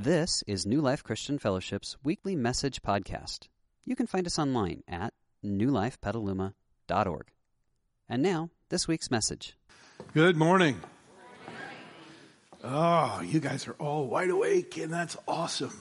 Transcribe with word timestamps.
This 0.00 0.44
is 0.46 0.64
New 0.64 0.80
Life 0.80 1.02
Christian 1.02 1.40
Fellowship's 1.40 1.96
weekly 2.04 2.36
message 2.36 2.82
podcast. 2.82 3.48
You 3.84 3.96
can 3.96 4.06
find 4.06 4.28
us 4.28 4.38
online 4.38 4.84
at 4.86 5.12
newlifepetaluma.org. 5.44 7.26
And 8.08 8.22
now, 8.22 8.50
this 8.68 8.86
week's 8.86 9.10
message. 9.10 9.56
Good 10.14 10.36
morning. 10.36 10.80
Oh, 12.62 13.20
you 13.24 13.40
guys 13.40 13.66
are 13.66 13.72
all 13.80 14.06
wide 14.06 14.30
awake, 14.30 14.76
and 14.76 14.92
that's 14.92 15.16
awesome. 15.26 15.76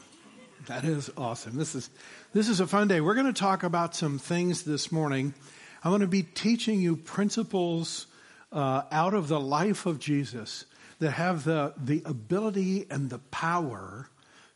That 0.65 0.83
is 0.83 1.11
awesome. 1.15 1.55
This 1.55 1.75
is 1.75 1.91
this 2.33 2.49
is 2.49 2.59
a 2.59 2.65
fun 2.65 2.87
day. 2.87 3.01
We're 3.01 3.13
going 3.13 3.31
to 3.31 3.39
talk 3.39 3.61
about 3.61 3.95
some 3.95 4.17
things 4.17 4.63
this 4.63 4.91
morning. 4.91 5.35
I'm 5.83 5.91
going 5.91 6.01
to 6.01 6.07
be 6.07 6.23
teaching 6.23 6.81
you 6.81 6.95
principles 6.95 8.07
uh, 8.51 8.81
out 8.91 9.13
of 9.13 9.27
the 9.27 9.39
life 9.39 9.85
of 9.85 9.99
Jesus 9.99 10.65
that 10.99 11.11
have 11.11 11.43
the, 11.43 11.73
the 11.77 12.01
ability 12.05 12.87
and 12.89 13.09
the 13.09 13.19
power 13.19 14.09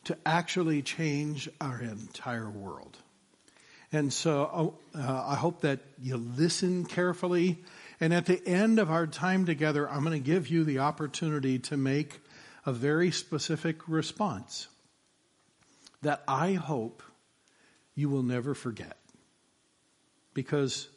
to 0.05 0.17
actually 0.25 0.81
change 0.81 1.47
our 1.59 1.81
entire 1.81 2.49
world. 2.49 2.97
And 3.91 4.11
so 4.11 4.75
uh, 4.95 5.23
I 5.27 5.35
hope 5.35 5.61
that 5.61 5.79
you 6.01 6.17
listen 6.17 6.85
carefully. 6.85 7.59
And 7.99 8.13
at 8.13 8.25
the 8.25 8.41
end 8.47 8.79
of 8.79 8.89
our 8.89 9.05
time 9.05 9.45
together, 9.45 9.89
I'm 9.89 10.03
going 10.03 10.21
to 10.21 10.25
give 10.25 10.47
you 10.47 10.63
the 10.63 10.79
opportunity 10.79 11.59
to 11.59 11.77
make 11.77 12.19
a 12.65 12.71
very 12.71 13.11
specific 13.11 13.87
response 13.87 14.67
that 16.01 16.23
I 16.27 16.53
hope 16.53 17.03
you 17.93 18.09
will 18.09 18.23
never 18.23 18.53
forget. 18.53 18.97
Because 20.33 20.87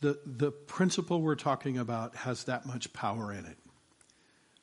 the, 0.00 0.18
the 0.24 0.52
principle 0.52 1.20
we're 1.20 1.34
talking 1.34 1.78
about 1.78 2.14
has 2.14 2.44
that 2.44 2.64
much 2.64 2.92
power 2.92 3.32
in 3.32 3.44
it. 3.44 3.58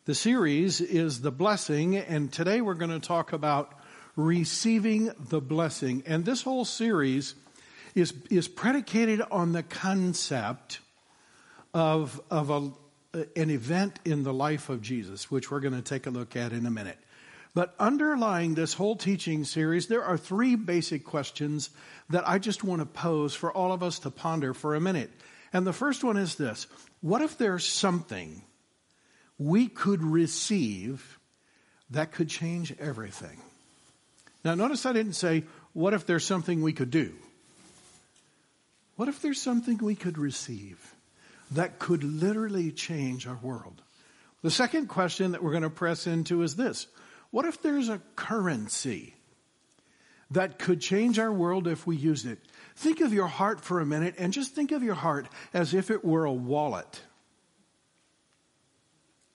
The 0.06 0.16
series 0.16 0.82
is 0.82 1.22
the 1.22 1.30
blessing, 1.30 1.96
and 1.96 2.34
today 2.34 2.60
we're 2.60 2.74
going 2.74 2.90
to 2.90 3.08
talk 3.08 3.34
about 3.34 3.72
receiving 4.16 5.12
the 5.30 5.40
blessing. 5.40 6.02
And 6.08 6.26
this 6.26 6.42
whole 6.42 6.66
series 6.66 7.36
is, 7.94 8.12
is 8.32 8.48
predicated 8.48 9.22
on 9.30 9.52
the 9.52 9.62
concept 9.62 10.80
of, 11.76 12.20
of 12.32 12.50
a, 12.50 12.72
an 13.36 13.52
event 13.52 14.00
in 14.04 14.24
the 14.24 14.34
life 14.34 14.70
of 14.70 14.82
Jesus, 14.82 15.30
which 15.30 15.52
we're 15.52 15.60
going 15.60 15.76
to 15.76 15.84
take 15.84 16.08
a 16.08 16.10
look 16.10 16.36
at 16.36 16.52
in 16.52 16.66
a 16.66 16.72
minute. 16.72 16.98
But 17.54 17.76
underlying 17.80 18.56
this 18.56 18.74
whole 18.74 18.96
teaching 18.96 19.44
series, 19.44 19.86
there 19.86 20.04
are 20.04 20.18
three 20.18 20.56
basic 20.56 21.06
questions 21.06 21.70
that 22.10 22.28
I 22.28 22.40
just 22.40 22.64
want 22.64 22.82
to 22.82 22.88
pose 22.88 23.36
for 23.36 23.54
all 23.54 23.72
of 23.72 23.84
us 23.84 24.00
to 24.00 24.10
ponder 24.10 24.56
for 24.56 24.74
a 24.74 24.82
minute. 24.82 25.12
And 25.54 25.68
the 25.68 25.74
first 25.74 26.04
one 26.04 26.18
is 26.18 26.34
this 26.34 26.66
What 27.02 27.22
if 27.22 27.38
there's 27.38 27.68
something 27.68 28.42
we 29.42 29.68
could 29.68 30.04
receive 30.04 31.18
that 31.90 32.12
could 32.12 32.30
change 32.30 32.74
everything. 32.80 33.42
Now, 34.46 34.54
notice 34.54 34.86
I 34.86 34.94
didn't 34.94 35.14
say, 35.14 35.46
what 35.74 35.96
if 35.96 36.06
there's 36.06 36.24
something 36.24 36.62
we 36.62 36.74
could 36.74 36.92
do? 36.92 37.14
What 38.98 39.10
if 39.10 39.20
there's 39.22 39.42
something 39.42 39.80
we 39.80 39.96
could 39.96 40.20
receive 40.20 40.94
that 41.50 41.80
could 41.80 42.04
literally 42.04 42.72
change 42.72 43.26
our 43.26 43.40
world? 43.42 43.82
The 44.44 44.52
second 44.52 44.88
question 44.90 45.32
that 45.32 45.44
we're 45.44 45.52
going 45.52 45.64
to 45.64 45.72
press 45.72 46.06
into 46.06 46.44
is 46.44 46.56
this 46.56 46.86
What 47.32 47.46
if 47.46 47.64
there's 47.64 47.90
a 47.90 48.02
currency 48.16 49.16
that 50.30 50.60
could 50.60 50.82
change 50.82 51.18
our 51.18 51.32
world 51.32 51.68
if 51.68 51.88
we 51.88 51.96
used 51.96 52.28
it? 52.28 52.38
Think 52.76 53.02
of 53.02 53.12
your 53.12 53.28
heart 53.28 53.62
for 53.62 53.80
a 53.80 53.88
minute 53.88 54.16
and 54.20 54.34
just 54.34 54.54
think 54.54 54.72
of 54.72 54.84
your 54.84 54.96
heart 54.96 55.28
as 55.52 55.74
if 55.74 55.90
it 55.90 56.06
were 56.06 56.26
a 56.26 56.32
wallet. 56.32 57.02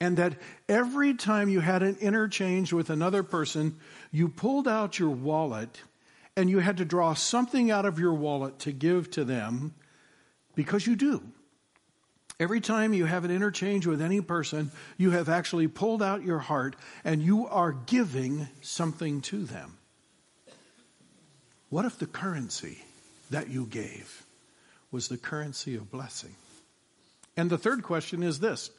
And 0.01 0.19
that 0.19 0.35
every 0.69 1.15
time 1.15 1.49
you 1.49 1.61
had 1.61 1.83
an 1.83 1.97
interchange 2.01 2.73
with 2.73 2.91
another 2.91 3.23
person, 3.23 3.77
you 4.13 4.29
pulled 4.29 4.69
out 4.69 4.99
your 4.99 5.11
wallet 5.11 5.81
and 6.37 6.51
you 6.51 6.59
had 6.59 6.77
to 6.77 6.85
draw 6.85 7.15
something 7.15 7.71
out 7.71 7.87
of 7.87 7.99
your 7.99 8.13
wallet 8.13 8.59
to 8.61 8.73
give 8.73 9.11
to 9.13 9.25
them 9.25 9.75
because 10.55 10.87
you 10.87 10.97
do. 10.97 11.23
Every 12.39 12.61
time 12.61 12.93
you 12.93 13.07
have 13.07 13.25
an 13.25 13.31
interchange 13.31 13.87
with 13.87 14.03
any 14.03 14.21
person, 14.21 14.71
you 14.99 15.11
have 15.13 15.31
actually 15.31 15.69
pulled 15.69 16.03
out 16.03 16.23
your 16.23 16.39
heart 16.39 16.77
and 17.03 17.23
you 17.23 17.47
are 17.47 17.73
giving 17.73 18.49
something 18.61 19.23
to 19.23 19.45
them. 19.45 19.79
What 21.71 21.87
if 21.87 21.99
the 21.99 22.07
currency 22.07 22.79
that 23.31 23.49
you 23.49 23.65
gave 23.65 24.23
was 24.91 25.09
the 25.09 25.17
currency 25.17 25.75
of 25.75 25.91
blessing? 25.91 26.35
And 27.39 27.49
the 27.49 27.59
third 27.59 27.83
question 27.83 28.23
is 28.23 28.39
this 28.39 28.71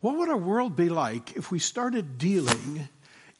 what 0.00 0.16
would 0.16 0.28
our 0.28 0.36
world 0.36 0.76
be 0.76 0.88
like 0.88 1.36
if 1.36 1.50
we 1.50 1.58
started 1.58 2.18
dealing 2.18 2.88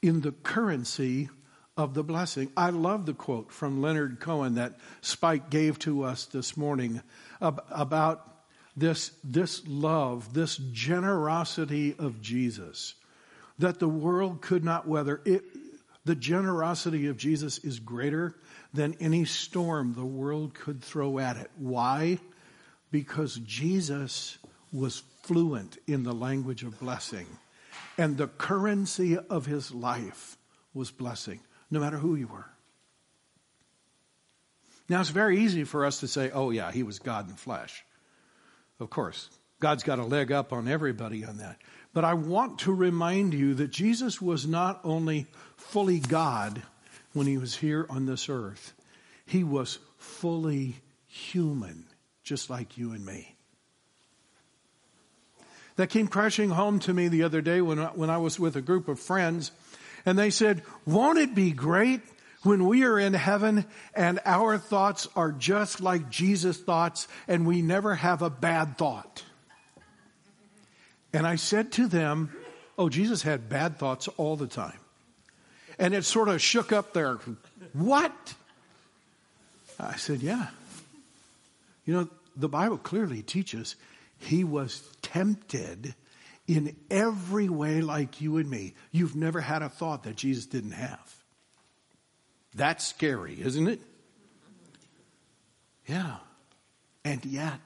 in 0.01 0.21
the 0.21 0.31
currency 0.31 1.29
of 1.75 1.93
the 1.93 2.03
blessing? 2.03 2.51
I 2.55 2.69
love 2.69 3.05
the 3.05 3.13
quote 3.13 3.51
from 3.51 3.81
Leonard 3.81 4.19
Cohen 4.19 4.55
that 4.55 4.79
Spike 5.01 5.49
gave 5.49 5.79
to 5.79 6.03
us 6.03 6.25
this 6.25 6.55
morning 6.55 7.01
about 7.39 8.27
this, 8.77 9.11
this 9.23 9.67
love, 9.67 10.33
this 10.33 10.57
generosity 10.57 11.95
of 11.97 12.21
Jesus 12.21 12.95
that 13.61 13.79
the 13.79 13.87
world 13.87 14.41
could 14.41 14.63
not 14.63 14.87
weather. 14.87 15.21
It, 15.23 15.43
the 16.03 16.15
generosity 16.15 17.07
of 17.07 17.17
Jesus 17.17 17.59
is 17.59 17.79
greater 17.79 18.35
than 18.73 18.95
any 18.99 19.25
storm 19.25 19.93
the 19.93 20.05
world 20.05 20.53
could 20.53 20.83
throw 20.83 21.19
at 21.19 21.37
it. 21.37 21.51
Why? 21.57 22.17
Because 22.91 23.35
Jesus 23.35 24.37
was 24.71 25.03
fluent 25.23 25.77
in 25.87 26.03
the 26.03 26.13
language 26.13 26.63
of 26.63 26.79
blessing. 26.79 27.27
And 27.97 28.17
the 28.17 28.27
currency 28.27 29.17
of 29.17 29.45
his 29.45 29.71
life 29.71 30.37
was 30.73 30.91
blessing, 30.91 31.39
no 31.69 31.79
matter 31.79 31.97
who 31.97 32.15
you 32.15 32.27
were. 32.27 32.49
Now, 34.89 34.99
it's 34.99 35.09
very 35.09 35.39
easy 35.39 35.63
for 35.63 35.85
us 35.85 35.99
to 36.01 36.07
say, 36.07 36.31
oh, 36.31 36.49
yeah, 36.49 36.71
he 36.71 36.83
was 36.83 36.99
God 36.99 37.29
in 37.29 37.35
flesh. 37.35 37.85
Of 38.79 38.89
course, 38.89 39.29
God's 39.59 39.83
got 39.83 39.99
a 39.99 40.03
leg 40.03 40.31
up 40.31 40.51
on 40.51 40.67
everybody 40.67 41.23
on 41.23 41.37
that. 41.37 41.61
But 41.93 42.03
I 42.03 42.13
want 42.13 42.59
to 42.59 42.73
remind 42.73 43.33
you 43.33 43.53
that 43.55 43.69
Jesus 43.69 44.21
was 44.21 44.47
not 44.47 44.81
only 44.83 45.27
fully 45.55 45.99
God 45.99 46.61
when 47.13 47.27
he 47.27 47.37
was 47.37 47.55
here 47.55 47.85
on 47.89 48.05
this 48.05 48.27
earth, 48.27 48.73
he 49.25 49.43
was 49.43 49.79
fully 49.97 50.75
human, 51.05 51.85
just 52.23 52.49
like 52.49 52.77
you 52.77 52.91
and 52.91 53.05
me 53.05 53.35
that 55.75 55.89
came 55.89 56.07
crashing 56.07 56.49
home 56.49 56.79
to 56.79 56.93
me 56.93 57.07
the 57.07 57.23
other 57.23 57.41
day 57.41 57.61
when 57.61 57.79
I, 57.79 57.87
when 57.87 58.09
I 58.09 58.17
was 58.17 58.39
with 58.39 58.55
a 58.55 58.61
group 58.61 58.87
of 58.87 58.99
friends. 58.99 59.51
And 60.05 60.17
they 60.17 60.29
said, 60.29 60.63
won't 60.85 61.19
it 61.19 61.35
be 61.35 61.51
great 61.51 62.01
when 62.43 62.65
we 62.65 62.83
are 62.83 62.99
in 62.99 63.13
heaven 63.13 63.65
and 63.93 64.19
our 64.25 64.57
thoughts 64.57 65.07
are 65.15 65.31
just 65.31 65.81
like 65.81 66.09
Jesus' 66.09 66.57
thoughts 66.57 67.07
and 67.27 67.45
we 67.45 67.61
never 67.61 67.95
have 67.95 68.21
a 68.21 68.29
bad 68.29 68.77
thought? 68.77 69.23
And 71.13 71.27
I 71.27 71.35
said 71.35 71.71
to 71.73 71.87
them, 71.87 72.31
oh, 72.77 72.89
Jesus 72.89 73.21
had 73.21 73.49
bad 73.49 73.77
thoughts 73.77 74.07
all 74.17 74.35
the 74.35 74.47
time. 74.47 74.77
And 75.77 75.93
it 75.93 76.05
sort 76.05 76.29
of 76.29 76.41
shook 76.41 76.71
up 76.71 76.93
their, 76.93 77.19
what? 77.73 78.33
I 79.79 79.95
said, 79.95 80.21
yeah. 80.21 80.47
You 81.85 81.93
know, 81.93 82.09
the 82.35 82.49
Bible 82.49 82.77
clearly 82.77 83.21
teaches 83.21 83.75
he 84.19 84.43
was 84.43 84.87
tempted 85.13 85.95
in 86.47 86.75
every 86.89 87.49
way 87.49 87.81
like 87.81 88.21
you 88.21 88.37
and 88.37 88.49
me. 88.49 88.73
You've 88.91 89.15
never 89.15 89.39
had 89.39 89.61
a 89.61 89.69
thought 89.69 90.03
that 90.03 90.15
Jesus 90.15 90.45
didn't 90.45 90.71
have. 90.71 91.15
That's 92.55 92.85
scary, 92.85 93.39
isn't 93.41 93.67
it? 93.67 93.79
Yeah. 95.85 96.17
And 97.05 97.23
yet, 97.25 97.59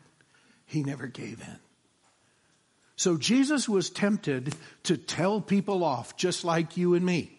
he 0.66 0.84
never 0.84 1.07
gave 1.07 1.41
in. 1.41 1.59
So 2.95 3.17
Jesus 3.17 3.67
was 3.67 3.89
tempted 3.89 4.55
to 4.84 4.97
tell 4.97 5.41
people 5.41 5.84
off 5.84 6.16
just 6.16 6.45
like 6.45 6.78
you 6.78 6.94
and 6.94 7.05
me. 7.05 7.31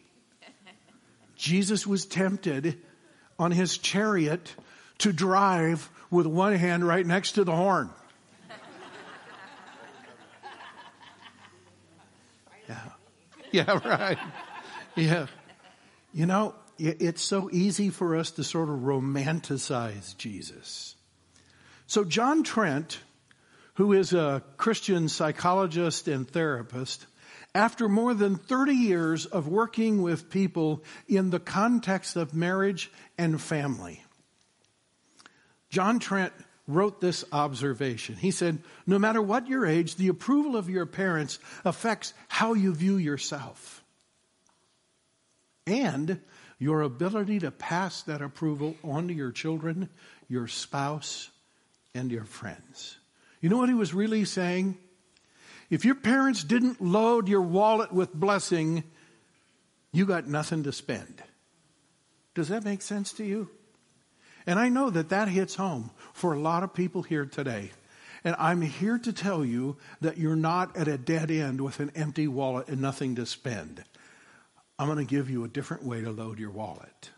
Jesus 1.37 1.87
was 1.87 2.07
tempted 2.07 2.78
on 3.39 3.53
his 3.53 3.78
chariot 3.78 4.54
to 4.98 5.13
drive 5.13 5.89
with 6.10 6.27
one 6.27 6.54
hand 6.54 6.86
right 6.86 7.07
next 7.07 7.33
to 7.33 7.45
the 7.45 7.54
horn. 7.54 7.91
Yeah, 13.57 13.79
right. 13.89 14.19
Yeah. 14.97 15.27
You 16.13 16.27
know, 16.27 16.55
it's 16.79 17.23
so 17.23 17.49
easy 17.51 17.89
for 17.89 18.17
us 18.17 18.33
to 18.33 18.45
sort 18.45 18.69
of 18.69 18.81
romanticize 18.81 20.15
Jesus. 20.19 20.95
So, 21.87 22.05
John 22.05 22.43
Trent, 22.43 22.99
who 23.75 23.95
is 23.95 24.13
a 24.13 24.43
Christian 24.59 25.09
psychologist 25.09 26.07
and 26.07 26.29
therapist, 26.29 27.07
after 27.55 27.89
more 27.89 28.13
than 28.13 28.37
30 28.37 28.75
years 28.75 29.25
of 29.25 29.49
working 29.49 30.03
with 30.03 30.29
people 30.29 30.85
in 31.09 31.31
the 31.31 31.41
context 31.41 32.17
of 32.17 32.35
marriage 32.35 32.91
and 33.17 33.41
family, 33.41 34.03
John 35.71 35.99
Trent 35.99 36.35
wrote 36.66 37.01
this 37.01 37.24
observation. 37.33 38.16
He 38.16 38.30
said, 38.30 38.59
No 38.86 38.98
matter 38.98 39.22
what 39.22 39.47
your 39.48 39.66
age, 39.66 39.97
the 39.97 40.09
approval 40.09 40.57
of 40.57 40.68
your 40.68 40.86
parents 40.86 41.39
affects 41.65 42.13
how 42.28 42.54
you 42.54 42.74
view 42.74 42.97
yourself. 42.97 43.83
and 45.66 46.21
your 46.59 46.80
ability 46.83 47.41
to 47.41 47.51
pass 47.51 48.03
that 48.04 48.22
approval 48.22 48.77
on 48.83 49.09
to 49.09 49.15
your 49.15 49.30
children, 49.30 49.89
your 50.28 50.47
spouse, 50.47 51.30
and 51.95 52.10
your 52.10 52.24
friends. 52.24 52.97
You 53.41 53.51
know 53.51 53.59
what 53.59 53.69
he 53.69 53.74
was 53.74 53.92
really 53.92 54.24
saying? 54.24 54.78
If 55.69 55.84
your 55.84 55.97
parents 55.97 56.45
didn't 56.45 56.80
load 56.80 57.28
your 57.28 57.42
wallet 57.42 57.92
with 57.92 58.15
blessing, 58.15 58.84
you 59.92 60.07
got 60.07 60.27
nothing 60.27 60.62
to 60.62 60.72
spend. 60.72 61.22
Does 62.34 62.48
that 62.48 62.65
make 62.65 62.83
sense 62.83 63.12
to 63.15 63.24
you? 63.24 63.51
And 64.47 64.59
I 64.59 64.69
know 64.69 64.91
that 64.91 65.09
that 65.09 65.28
hits 65.28 65.57
home 65.57 65.91
for 66.13 66.33
a 66.33 66.39
lot 66.39 66.63
of 66.63 66.72
people 66.72 67.03
here 67.03 67.27
today. 67.27 67.71
And 68.25 68.37
I'm 68.39 68.63
here 68.63 68.98
to 68.98 69.13
tell 69.13 69.45
you 69.45 69.77
that 70.01 70.19
you're 70.19 70.37
not 70.37 70.77
at 70.77 70.89
a 70.89 70.98
dead 70.98 71.31
end 71.31 71.60
with 71.60 71.81
an 71.81 71.93
empty 71.95 72.28
wallet 72.28 72.69
and 72.69 72.81
nothing 72.81 73.16
to 73.16 73.27
spend. 73.27 73.84
I'm 74.78 74.87
going 74.87 75.04
to 75.04 75.10
give 75.10 75.31
you 75.31 75.45
a 75.45 75.48
different 75.48 75.84
way 75.84 76.01
to 76.01 76.10
load 76.10 76.39
your 76.39 76.51
wallet 76.51 77.10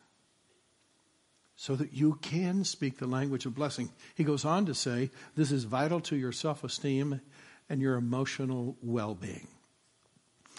so 1.57 1.75
that 1.75 1.93
you 1.93 2.19
can 2.23 2.63
speak 2.63 2.99
the 2.99 3.07
language 3.07 3.45
of 3.45 3.55
blessing. 3.55 3.91
He 4.15 4.23
goes 4.23 4.45
on 4.45 4.67
to 4.67 4.75
say, 4.75 5.11
This 5.35 5.51
is 5.51 5.65
vital 5.65 6.01
to 6.03 6.17
your 6.17 6.33
self 6.33 6.63
esteem 6.63 7.21
and 7.69 7.81
your 7.81 7.97
emotional 7.97 8.77
well 8.81 9.15
being. 9.15 9.49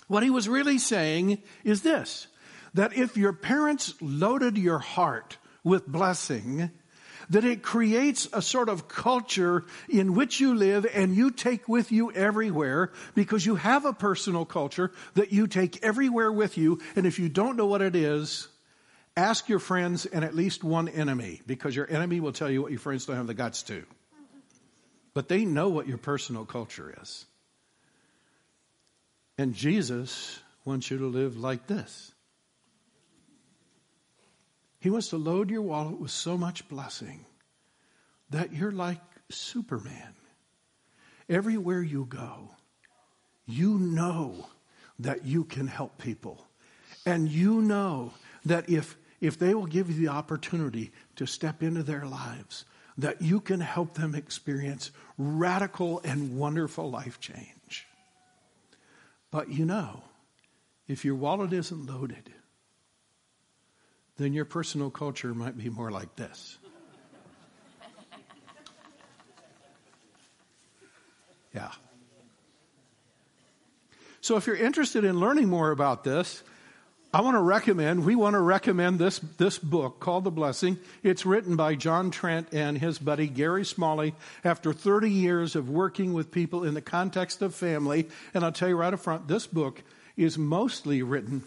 What 0.08 0.24
he 0.24 0.30
was 0.30 0.50
really 0.50 0.78
saying 0.78 1.42
is 1.64 1.84
this 1.84 2.28
that 2.74 2.96
if 2.96 3.18
your 3.18 3.34
parents 3.34 3.96
loaded 4.02 4.58
your 4.58 4.80
heart 4.80 5.38
with 5.64 5.88
blessing, 5.88 6.72
that 7.30 7.46
it 7.46 7.62
creates 7.62 8.28
a 8.34 8.42
sort 8.42 8.70
of 8.70 8.88
culture 8.88 9.66
in 9.88 10.16
which 10.16 10.40
you 10.40 10.56
live 10.56 10.86
and 10.94 11.16
you 11.16 11.32
take 11.32 11.68
with 11.68 11.92
you 11.92 12.12
everywhere 12.12 12.92
because 13.14 13.46
you 13.46 13.56
have 13.56 13.86
a 13.86 13.94
personal 13.94 14.46
culture 14.46 14.92
that 15.14 15.32
you 15.32 15.48
take 15.48 15.84
everywhere 15.84 16.32
with 16.32 16.58
you. 16.58 16.80
And 16.96 17.06
if 17.06 17.20
you 17.20 17.30
don't 17.30 17.56
know 17.56 17.68
what 17.68 17.82
it 17.82 17.96
is, 17.96 18.48
ask 19.16 19.48
your 19.48 19.60
friends 19.60 20.06
and 20.06 20.26
at 20.26 20.36
least 20.36 20.64
one 20.64 20.88
enemy 20.88 21.42
because 21.46 21.76
your 21.76 21.90
enemy 21.90 22.20
will 22.20 22.32
tell 22.34 22.50
you 22.50 22.62
what 22.62 22.72
your 22.72 22.80
friends 22.80 23.06
don't 23.06 23.18
have 23.18 23.28
the 23.28 23.34
guts 23.34 23.64
to. 23.64 23.84
But 25.14 25.28
they 25.28 25.46
know 25.46 25.70
what 25.70 25.88
your 25.88 25.98
personal 25.98 26.46
culture 26.46 26.96
is. 27.02 27.26
And 29.38 29.54
Jesus 29.54 30.40
wants 30.66 30.90
you 30.92 30.98
to 31.00 31.08
live 31.08 31.38
like 31.38 31.68
this. 31.68 32.12
He 34.80 34.90
wants 34.90 35.10
to 35.10 35.18
load 35.18 35.50
your 35.50 35.62
wallet 35.62 36.00
with 36.00 36.12
so 36.12 36.38
much 36.38 36.68
blessing 36.70 37.26
that 38.30 38.54
you're 38.54 38.72
like 38.72 39.02
Superman. 39.30 40.16
Everywhere 41.28 41.82
you 41.82 42.06
go, 42.06 42.50
you 43.46 43.78
know 43.78 44.48
that 45.00 45.26
you 45.26 45.44
can 45.44 45.68
help 45.68 45.98
people. 45.98 46.48
And 47.06 47.30
you 47.30 47.62
know 47.62 48.14
that 48.46 48.70
if, 48.70 48.98
if 49.22 49.38
they 49.38 49.54
will 49.54 49.66
give 49.66 49.90
you 49.90 49.96
the 49.96 50.14
opportunity 50.14 50.92
to 51.16 51.26
step 51.26 51.62
into 51.62 51.84
their 51.84 52.06
lives, 52.06 52.66
that 52.98 53.22
you 53.22 53.40
can 53.40 53.60
help 53.60 53.94
them 53.94 54.16
experience 54.16 54.92
radical 55.18 56.02
and 56.04 56.38
wonderful 56.38 56.90
life 56.90 57.20
change. 57.20 57.88
But 59.32 59.50
you 59.50 59.66
know, 59.66 60.04
if 60.88 61.06
your 61.06 61.16
wallet 61.16 61.54
isn't 61.54 61.86
loaded, 61.86 62.34
then 64.20 64.34
your 64.34 64.46
personal 64.46 64.90
culture 64.90 65.34
might 65.34 65.58
be 65.58 65.70
more 65.70 65.90
like 65.90 66.16
this. 66.16 66.58
Yeah. 71.54 71.72
So 74.22 74.38
if 74.38 74.46
you're 74.46 74.56
interested 74.56 75.04
in 75.06 75.20
learning 75.20 75.50
more 75.50 75.72
about 75.72 76.04
this, 76.04 76.44
I 77.12 77.22
want 77.22 77.36
to 77.36 77.42
recommend, 77.42 78.06
we 78.06 78.16
want 78.16 78.36
to 78.36 78.40
recommend 78.40 79.00
this, 79.00 79.18
this 79.18 79.58
book 79.58 80.00
called 80.00 80.26
The 80.26 80.32
Blessing. 80.32 80.78
It's 81.02 81.26
written 81.26 81.56
by 81.56 81.74
John 81.74 82.12
Trent 82.12 82.50
and 82.54 82.78
his 82.78 83.00
buddy 83.00 83.28
Gary 83.28 83.66
Smalley 83.66 84.14
after 84.44 84.74
30 84.74 85.10
years 85.10 85.56
of 85.56 85.72
working 85.72 86.14
with 86.14 86.30
people 86.30 86.64
in 86.64 86.76
the 86.76 86.82
context 86.82 87.42
of 87.42 87.56
family. 87.56 88.08
And 88.36 88.44
I'll 88.44 88.52
tell 88.52 88.70
you 88.70 88.76
right 88.76 88.94
up 88.94 89.00
front, 89.00 89.28
this 89.28 89.48
book 89.48 89.82
is 90.18 90.38
mostly 90.38 91.02
written 91.02 91.42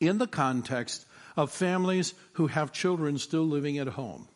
in 0.00 0.18
the 0.18 0.26
context 0.26 1.06
of 1.36 1.50
families 1.50 2.14
who 2.34 2.46
have 2.48 2.72
children 2.72 3.18
still 3.18 3.44
living 3.44 3.78
at 3.78 3.88
home. 3.88 4.28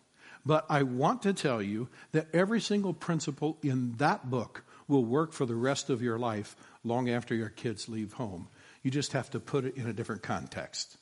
But 0.44 0.64
I 0.68 0.84
want 0.84 1.22
to 1.22 1.32
tell 1.32 1.60
you 1.60 1.88
that 2.12 2.28
every 2.32 2.60
single 2.60 2.94
principle 2.94 3.58
in 3.62 3.94
that 3.96 4.30
book 4.30 4.64
will 4.86 5.04
work 5.04 5.32
for 5.32 5.44
the 5.44 5.56
rest 5.56 5.90
of 5.90 6.02
your 6.02 6.18
life 6.18 6.54
long 6.84 7.10
after 7.10 7.34
your 7.34 7.48
kids 7.48 7.88
leave 7.88 8.12
home. 8.12 8.48
You 8.82 8.90
just 8.90 9.12
have 9.12 9.30
to 9.30 9.40
put 9.40 9.64
it 9.64 9.76
in 9.76 9.88
a 9.88 9.92
different 9.92 10.22
context. 10.22 10.96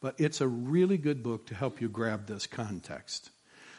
But 0.00 0.14
it's 0.18 0.40
a 0.40 0.48
really 0.48 0.96
good 0.96 1.22
book 1.22 1.46
to 1.48 1.54
help 1.54 1.82
you 1.82 1.90
grab 1.90 2.26
this 2.26 2.46
context. 2.46 3.30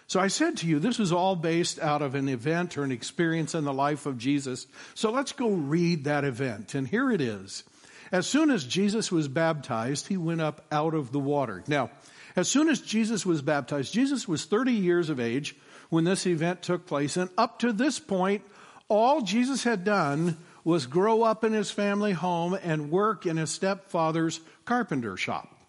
So 0.06 0.20
I 0.20 0.28
said 0.28 0.58
to 0.58 0.68
you, 0.68 0.78
this 0.78 1.00
is 1.00 1.12
all 1.12 1.36
based 1.36 1.80
out 1.80 2.02
of 2.02 2.14
an 2.16 2.30
event 2.30 2.78
or 2.78 2.84
an 2.84 2.92
experience 2.92 3.56
in 3.56 3.64
the 3.64 3.74
life 3.74 4.06
of 4.06 4.18
Jesus. 4.18 4.68
So 4.94 5.10
let's 5.10 5.32
go 5.32 5.50
read 5.50 6.04
that 6.04 6.26
event. 6.26 6.76
And 6.76 6.88
here 6.88 7.12
it 7.12 7.22
is. 7.22 7.64
As 8.12 8.28
soon 8.28 8.52
as 8.52 8.64
Jesus 8.66 9.12
was 9.12 9.28
baptized, 9.28 10.08
he 10.08 10.18
went 10.18 10.42
up 10.42 10.66
out 10.72 10.94
of 10.94 11.12
the 11.12 11.20
water. 11.20 11.64
Now, 11.68 11.92
as 12.36 12.50
soon 12.50 12.70
as 12.70 12.82
Jesus 12.82 13.26
was 13.26 13.42
baptized, 13.42 13.94
Jesus 13.94 14.28
was 14.28 14.46
30 14.46 14.74
years 14.74 15.10
of 15.10 15.20
age 15.20 15.56
when 15.90 16.04
this 16.04 16.26
event 16.26 16.62
took 16.62 16.86
place. 16.86 17.18
And 17.18 17.30
up 17.38 17.60
to 17.60 17.72
this 17.72 18.00
point, 18.00 18.44
all 18.88 19.22
Jesus 19.22 19.64
had 19.64 19.84
done 19.84 20.38
was 20.64 20.86
grow 20.86 21.24
up 21.24 21.44
in 21.44 21.54
his 21.54 21.72
family 21.72 22.12
home 22.12 22.58
and 22.62 22.92
work 22.92 23.26
in 23.26 23.38
his 23.38 23.50
stepfather's 23.50 24.42
carpenter 24.66 25.18
shop. 25.18 25.61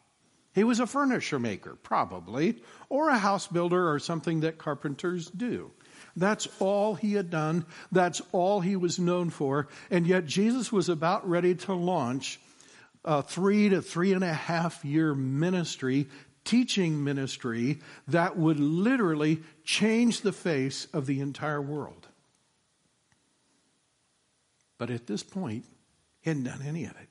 He 0.55 0.65
was 0.65 0.81
a 0.81 0.87
furniture 0.87 1.39
maker, 1.39 1.77
probably, 1.83 2.63
or 2.89 3.09
a 3.09 3.19
house 3.19 3.47
builder 3.47 3.91
or 3.91 3.99
something 3.99 4.41
that 4.41 4.59
carpenters 4.59 5.31
do. 5.31 5.71
That's 6.15 6.47
all 6.59 6.95
he 6.95 7.15
had 7.15 7.31
done. 7.31 7.65
That's 7.91 8.21
all 8.33 8.61
he 8.61 8.77
was 8.77 8.99
known 8.99 9.31
for. 9.31 9.69
And 9.91 10.07
yet 10.07 10.27
Jesus 10.27 10.71
was 10.71 10.89
about 10.89 11.29
ready 11.29 11.55
to 11.55 11.73
launch 11.73 12.39
a 13.05 13.23
three 13.23 13.71
to 13.71 13.81
three 13.81 14.13
and 14.13 14.23
a 14.23 14.33
half 14.33 14.85
year 14.85 15.15
ministry, 15.15 16.07
teaching 16.45 17.03
ministry 17.03 17.81
that 18.09 18.37
would 18.37 18.61
literally 18.61 19.43
change 19.65 20.21
the 20.21 20.33
face 20.33 20.87
of 20.93 21.07
the 21.07 21.21
entire 21.21 21.63
world. 21.63 22.09
But 24.77 24.91
at 24.91 25.07
this 25.07 25.23
point, 25.23 25.65
he 26.21 26.31
hadn't 26.31 26.45
done 26.45 26.63
any 26.67 26.85
of 26.85 26.93
it. 26.93 27.09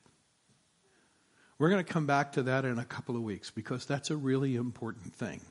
We're 1.61 1.69
going 1.69 1.85
to 1.85 1.93
come 1.93 2.07
back 2.07 2.31
to 2.31 2.43
that 2.43 2.65
in 2.65 2.79
a 2.79 2.83
couple 2.83 3.15
of 3.15 3.21
weeks 3.21 3.51
because 3.51 3.85
that's 3.85 4.09
a 4.09 4.17
really 4.17 4.55
important 4.55 5.13
thing. 5.13 5.41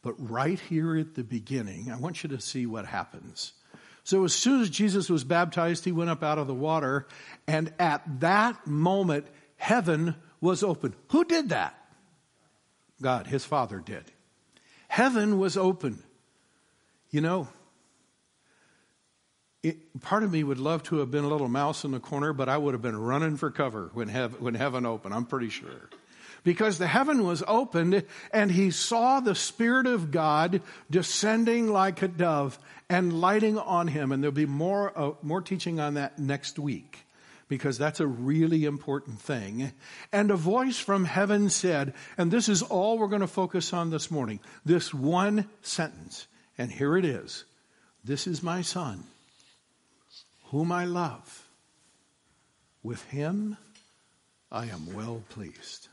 But 0.00 0.14
right 0.16 0.58
here 0.58 0.96
at 0.96 1.16
the 1.16 1.22
beginning, 1.22 1.92
I 1.92 1.98
want 1.98 2.22
you 2.22 2.30
to 2.30 2.40
see 2.40 2.64
what 2.64 2.86
happens. 2.86 3.52
So 4.02 4.24
as 4.24 4.32
soon 4.32 4.62
as 4.62 4.70
Jesus 4.70 5.10
was 5.10 5.22
baptized, 5.22 5.84
he 5.84 5.92
went 5.92 6.08
up 6.08 6.22
out 6.22 6.38
of 6.38 6.46
the 6.46 6.54
water, 6.54 7.06
and 7.46 7.74
at 7.78 8.20
that 8.20 8.66
moment, 8.66 9.26
heaven 9.58 10.14
was 10.40 10.62
open. 10.62 10.94
Who 11.10 11.24
did 11.24 11.50
that? 11.50 11.78
God, 13.02 13.26
his 13.26 13.44
Father 13.44 13.80
did. 13.80 14.04
Heaven 14.88 15.38
was 15.38 15.58
open. 15.58 16.02
You 17.10 17.20
know, 17.20 17.48
it, 19.62 20.00
part 20.00 20.22
of 20.22 20.32
me 20.32 20.42
would 20.42 20.58
love 20.58 20.82
to 20.84 20.96
have 20.96 21.10
been 21.10 21.24
a 21.24 21.28
little 21.28 21.48
mouse 21.48 21.84
in 21.84 21.90
the 21.90 22.00
corner, 22.00 22.32
but 22.32 22.48
I 22.48 22.56
would 22.56 22.74
have 22.74 22.82
been 22.82 22.98
running 22.98 23.36
for 23.36 23.50
cover 23.50 23.90
when, 23.92 24.08
hev- 24.08 24.40
when 24.40 24.54
heaven 24.54 24.86
opened, 24.86 25.14
I'm 25.14 25.26
pretty 25.26 25.50
sure 25.50 25.90
because 26.44 26.78
the 26.78 26.86
heaven 26.86 27.24
was 27.24 27.42
opened 27.46 28.04
and 28.32 28.50
he 28.50 28.70
saw 28.70 29.20
the 29.20 29.34
Spirit 29.34 29.86
of 29.86 30.10
God 30.10 30.62
descending 30.90 31.68
like 31.68 32.02
a 32.02 32.08
dove 32.08 32.58
and 32.88 33.20
lighting 33.20 33.58
on 33.58 33.88
him. 33.88 34.12
And 34.12 34.22
there'll 34.22 34.32
be 34.32 34.46
more, 34.46 34.92
uh, 34.98 35.12
more 35.22 35.42
teaching 35.42 35.80
on 35.80 35.94
that 35.94 36.18
next 36.18 36.58
week 36.58 36.98
because 37.48 37.78
that's 37.78 38.00
a 38.00 38.06
really 38.06 38.64
important 38.64 39.20
thing. 39.20 39.72
And 40.12 40.30
a 40.30 40.36
voice 40.36 40.78
from 40.78 41.04
heaven 41.04 41.50
said, 41.50 41.94
and 42.16 42.30
this 42.30 42.48
is 42.48 42.62
all 42.62 42.98
we're 42.98 43.08
going 43.08 43.20
to 43.20 43.26
focus 43.26 43.72
on 43.72 43.90
this 43.90 44.10
morning, 44.10 44.40
this 44.64 44.94
one 44.94 45.48
sentence. 45.62 46.26
And 46.56 46.70
here 46.70 46.96
it 46.96 47.04
is. 47.04 47.44
This 48.04 48.26
is 48.26 48.42
my 48.42 48.62
son, 48.62 49.04
whom 50.50 50.72
I 50.72 50.84
love. 50.84 51.48
With 52.82 53.02
him 53.04 53.56
I 54.50 54.66
am 54.66 54.94
well 54.94 55.22
pleased. 55.28 55.88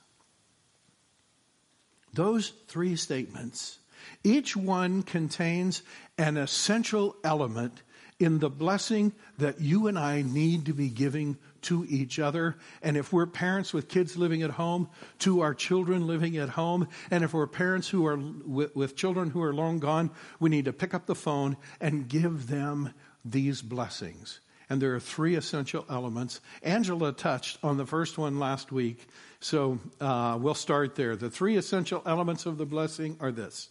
Those 2.14 2.50
three 2.68 2.96
statements, 2.96 3.78
each 4.24 4.56
one 4.56 5.04
contains 5.04 5.84
an 6.18 6.38
essential 6.38 7.16
element 7.24 7.84
in 8.20 8.40
the 8.40 8.50
blessing 8.50 9.14
that 9.38 9.62
you 9.62 9.86
and 9.86 10.00
I 10.00 10.24
need 10.24 10.66
to 10.66 10.74
be 10.74 10.90
giving 10.90 11.38
to 11.64 11.86
each 11.88 12.18
other. 12.18 12.56
And 12.82 12.98
if 12.98 13.14
we're 13.14 13.28
parents 13.28 13.74
with 13.74 13.90
kids 13.90 14.18
living 14.18 14.42
at 14.42 14.50
home, 14.50 14.90
to 15.20 15.42
our 15.42 15.54
children 15.54 16.08
living 16.08 16.38
at 16.38 16.50
home. 16.50 16.88
And 17.12 17.24
if 17.24 17.34
we're 17.34 17.46
parents 17.46 17.90
who 17.90 18.08
are 18.08 18.18
with, 18.18 18.76
with 18.76 18.96
children 18.96 19.30
who 19.30 19.44
are 19.44 19.54
long 19.54 19.78
gone, 19.78 20.10
we 20.40 20.50
need 20.50 20.66
to 20.66 20.74
pick 20.74 20.96
up 20.96 21.06
the 21.06 21.14
phone 21.14 21.58
and 21.80 22.08
give 22.08 22.48
them 22.48 22.94
these 23.24 23.62
blessings. 23.62 24.40
And 24.70 24.82
there 24.82 24.94
are 24.96 25.00
three 25.00 25.36
essential 25.36 25.86
elements. 25.90 26.42
Angela 26.62 27.14
touched 27.14 27.58
on 27.64 27.78
the 27.78 27.86
first 27.86 28.18
one 28.18 28.38
last 28.38 28.72
week, 28.72 29.08
so 29.40 29.80
uh, 30.02 30.38
we'll 30.42 30.56
start 30.56 30.96
there. 30.96 31.16
The 31.16 31.30
three 31.30 31.56
essential 31.56 32.02
elements 32.06 32.46
of 32.46 32.58
the 32.58 32.66
blessing 32.66 33.18
are 33.20 33.32
this 33.32 33.70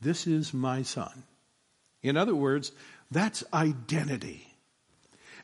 This 0.00 0.26
is 0.26 0.54
my 0.54 0.82
son. 0.82 1.24
In 2.02 2.16
other 2.16 2.34
words, 2.34 2.72
that's 3.10 3.42
identity. 3.52 4.46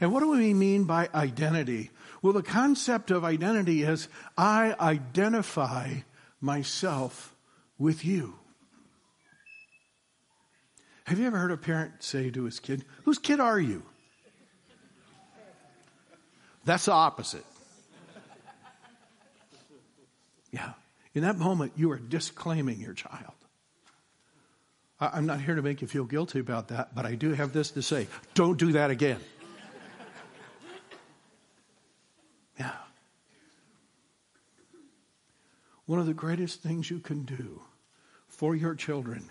And 0.00 0.12
what 0.12 0.20
do 0.20 0.30
we 0.30 0.54
mean 0.54 0.84
by 0.84 1.08
identity? 1.14 1.90
Well, 2.22 2.32
the 2.32 2.42
concept 2.42 3.10
of 3.10 3.24
identity 3.24 3.82
is 3.82 4.08
I 4.36 4.74
identify 4.78 5.94
myself 6.40 7.34
with 7.78 8.04
you. 8.04 8.34
Have 11.04 11.18
you 11.18 11.26
ever 11.26 11.38
heard 11.38 11.52
a 11.52 11.56
parent 11.56 12.02
say 12.02 12.30
to 12.30 12.44
his 12.44 12.60
kid, 12.60 12.84
Whose 13.04 13.18
kid 13.18 13.40
are 13.40 13.60
you? 13.60 13.82
That's 16.64 16.86
the 16.86 16.92
opposite. 16.92 17.44
Yeah. 20.50 20.72
In 21.14 21.22
that 21.22 21.36
moment, 21.36 21.72
you 21.76 21.90
are 21.90 21.98
disclaiming 21.98 22.80
your 22.80 22.94
child. 22.94 23.34
I'm 25.00 25.26
not 25.26 25.40
here 25.40 25.56
to 25.56 25.62
make 25.62 25.82
you 25.82 25.88
feel 25.88 26.04
guilty 26.04 26.38
about 26.38 26.68
that, 26.68 26.94
but 26.94 27.04
I 27.04 27.16
do 27.16 27.32
have 27.32 27.52
this 27.52 27.72
to 27.72 27.82
say 27.82 28.06
don't 28.34 28.58
do 28.58 28.72
that 28.72 28.90
again. 28.90 29.20
Yeah. 32.58 32.70
One 35.86 35.98
of 35.98 36.06
the 36.06 36.14
greatest 36.14 36.62
things 36.62 36.88
you 36.88 37.00
can 37.00 37.24
do 37.24 37.60
for 38.28 38.54
your 38.54 38.74
children 38.74 39.30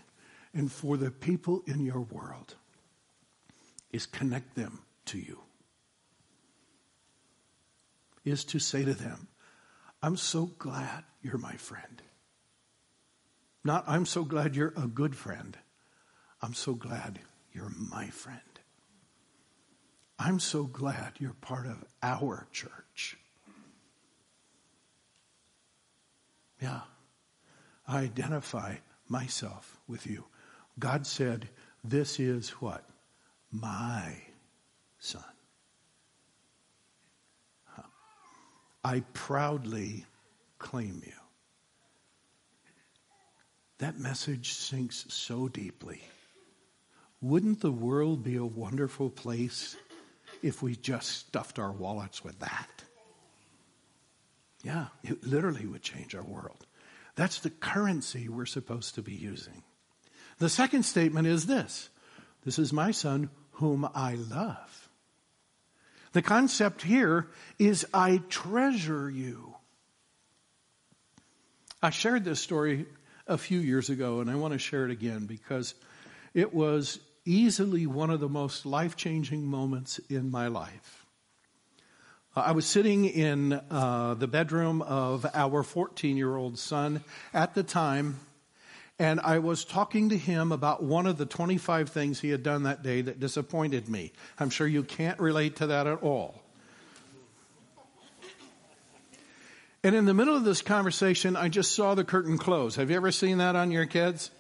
and 0.54 0.72
for 0.72 0.98
the 0.98 1.10
people 1.10 1.64
in 1.66 1.80
your 1.80 2.02
world 2.02 2.56
is 3.92 4.06
connect 4.06 4.56
them 4.56 4.80
to 5.06 5.18
you. 5.18 5.40
Is 8.24 8.46
to 8.46 8.60
say 8.60 8.86
to 8.86 8.94
them, 8.94 9.28
I'm 10.02 10.18
so 10.18 10.46
glad 10.58 11.04
you're 11.22 11.38
my 11.38 11.56
friend. 11.56 12.02
Not, 13.64 13.86
I'm 13.88 14.06
so 14.06 14.24
glad 14.24 14.56
you're 14.56 14.74
a 14.76 14.88
good 14.88 15.16
friend. 15.16 15.58
I'm 16.42 16.54
so 16.54 16.74
glad 16.74 17.20
you're 17.54 17.72
my 17.92 18.08
friend. 18.10 18.40
I'm 20.20 20.40
so 20.40 20.66
glad 20.66 21.14
you're 21.20 21.34
part 21.34 21.66
of 21.66 21.84
our 22.02 22.48
church. 22.52 23.18
Yeah. 26.62 26.82
I 27.88 28.00
identify 28.00 28.76
myself 29.10 29.80
with 29.88 30.08
you. 30.08 30.26
God 30.80 31.06
said, 31.06 31.50
This 31.84 32.20
is 32.20 32.50
what? 32.52 32.84
My 33.52 34.16
son. 35.00 35.33
I 38.84 39.02
proudly 39.14 40.06
claim 40.60 41.02
you. 41.06 41.14
That 43.80 44.00
message 44.00 44.54
sinks 44.54 45.06
so 45.10 45.48
deeply. 45.48 46.02
Wouldn't 47.22 47.62
the 47.62 47.72
world 47.72 48.24
be 48.24 48.36
a 48.36 48.46
wonderful 48.46 49.10
place 49.10 49.78
if 50.42 50.62
we 50.62 50.76
just 50.76 51.10
stuffed 51.10 51.60
our 51.60 51.72
wallets 51.72 52.24
with 52.24 52.40
that? 52.40 52.84
Yeah, 54.64 54.88
it 55.04 55.26
literally 55.26 55.66
would 55.66 55.82
change 55.82 56.16
our 56.16 56.24
world. 56.24 56.66
That's 57.16 57.40
the 57.40 57.50
currency 57.50 58.28
we're 58.30 58.46
supposed 58.46 58.96
to 58.96 59.02
be 59.02 59.14
using. 59.14 59.64
The 60.40 60.50
second 60.50 60.84
statement 60.84 61.28
is 61.28 61.46
this 61.46 61.90
This 62.44 62.60
is 62.60 62.74
my 62.74 62.92
son 62.92 63.30
whom 63.52 63.88
I 63.94 64.16
love. 64.16 64.83
The 66.14 66.22
concept 66.22 66.84
here 66.84 67.28
is 67.60 67.86
I 67.94 68.22
treasure 68.30 69.10
you. 69.10 69.56
I 71.82 71.90
shared 71.90 72.24
this 72.24 72.40
story 72.40 72.86
a 73.28 73.38
few 73.38 73.60
years 73.60 73.90
ago, 73.90 74.20
and 74.20 74.30
I 74.30 74.36
want 74.36 74.54
to 74.54 74.60
share 74.60 74.86
it 74.86 74.92
again 74.92 75.26
because 75.26 75.74
it 76.34 76.54
was 76.54 77.00
easily 77.26 77.88
one 77.88 78.10
of 78.10 78.20
the 78.20 78.30
most 78.30 78.66
life 78.66 78.96
changing 78.96 79.46
moments 79.46 80.00
in 80.10 80.30
my 80.30 80.48
life. 80.48 81.06
I 82.36 82.52
was 82.52 82.66
sitting 82.66 83.06
in 83.06 83.54
uh, 83.54 84.16
the 84.16 84.28
bedroom 84.28 84.82
of 84.82 85.26
our 85.34 85.62
14 85.62 86.18
year 86.18 86.36
old 86.36 86.58
son 86.58 87.04
at 87.34 87.54
the 87.54 87.64
time, 87.64 88.20
and 89.00 89.20
I 89.20 89.40
was 89.40 89.66
talking 89.66 90.10
to 90.10 90.18
him 90.18 90.52
about 90.52 90.84
one 90.84 91.08
of 91.08 91.18
the 91.18 91.26
25 91.26 91.90
things 91.90 92.20
he 92.20 92.30
had 92.30 92.44
done 92.44 92.64
that 92.64 92.84
day 92.84 93.02
that 93.02 93.20
disappointed 93.20 93.90
me. 93.90 94.12
I'm 94.40 94.50
sure 94.50 94.68
you 94.68 94.84
can't 94.84 95.20
relate 95.20 95.58
to 95.58 95.68
that 95.68 95.88
at 95.88 96.04
all. 96.04 96.44
And 99.84 99.96
in 99.96 100.06
the 100.06 100.14
middle 100.14 100.36
of 100.36 100.46
this 100.46 100.62
conversation, 100.62 101.36
I 101.36 101.50
just 101.50 101.74
saw 101.74 101.94
the 101.94 102.06
curtain 102.06 102.38
close. 102.38 102.78
Have 102.78 102.90
you 102.90 102.96
ever 102.96 103.12
seen 103.12 103.40
that 103.40 103.58
on 103.58 103.70
your 103.70 103.86
kids? 103.86 104.32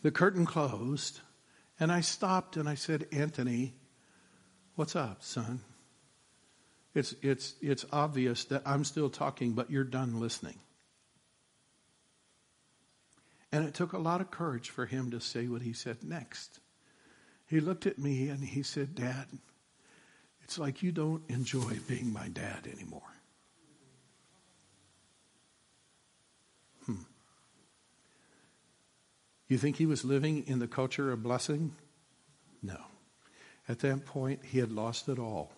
The 0.00 0.10
curtain 0.10 0.46
closed, 0.46 1.20
and 1.78 1.92
I 1.92 2.00
stopped 2.00 2.56
and 2.56 2.68
I 2.68 2.76
said, 2.76 3.06
Anthony, 3.12 3.74
what's 4.76 4.96
up, 4.96 5.22
son? 5.22 5.60
It's, 6.94 7.14
it's, 7.20 7.54
it's 7.60 7.84
obvious 7.92 8.44
that 8.46 8.62
I'm 8.64 8.84
still 8.84 9.10
talking, 9.10 9.52
but 9.52 9.70
you're 9.70 9.84
done 9.84 10.20
listening. 10.20 10.58
And 13.50 13.64
it 13.64 13.74
took 13.74 13.92
a 13.92 13.98
lot 13.98 14.20
of 14.20 14.30
courage 14.30 14.70
for 14.70 14.86
him 14.86 15.10
to 15.10 15.20
say 15.20 15.48
what 15.48 15.62
he 15.62 15.72
said 15.72 16.04
next. 16.04 16.60
He 17.46 17.60
looked 17.60 17.86
at 17.86 17.98
me 17.98 18.28
and 18.28 18.44
he 18.44 18.62
said, 18.62 18.94
Dad, 18.94 19.26
it's 20.42 20.58
like 20.58 20.82
you 20.82 20.92
don't 20.92 21.22
enjoy 21.28 21.78
being 21.86 22.12
my 22.12 22.28
dad 22.28 22.68
anymore. 22.70 23.02
Hmm. 26.84 27.02
You 29.48 29.56
think 29.56 29.76
he 29.76 29.86
was 29.86 30.04
living 30.04 30.46
in 30.46 30.58
the 30.58 30.68
culture 30.68 31.10
of 31.10 31.22
blessing? 31.22 31.74
No. 32.62 32.78
At 33.66 33.78
that 33.80 34.04
point, 34.04 34.44
he 34.44 34.58
had 34.58 34.72
lost 34.72 35.08
it 35.08 35.18
all. 35.18 35.52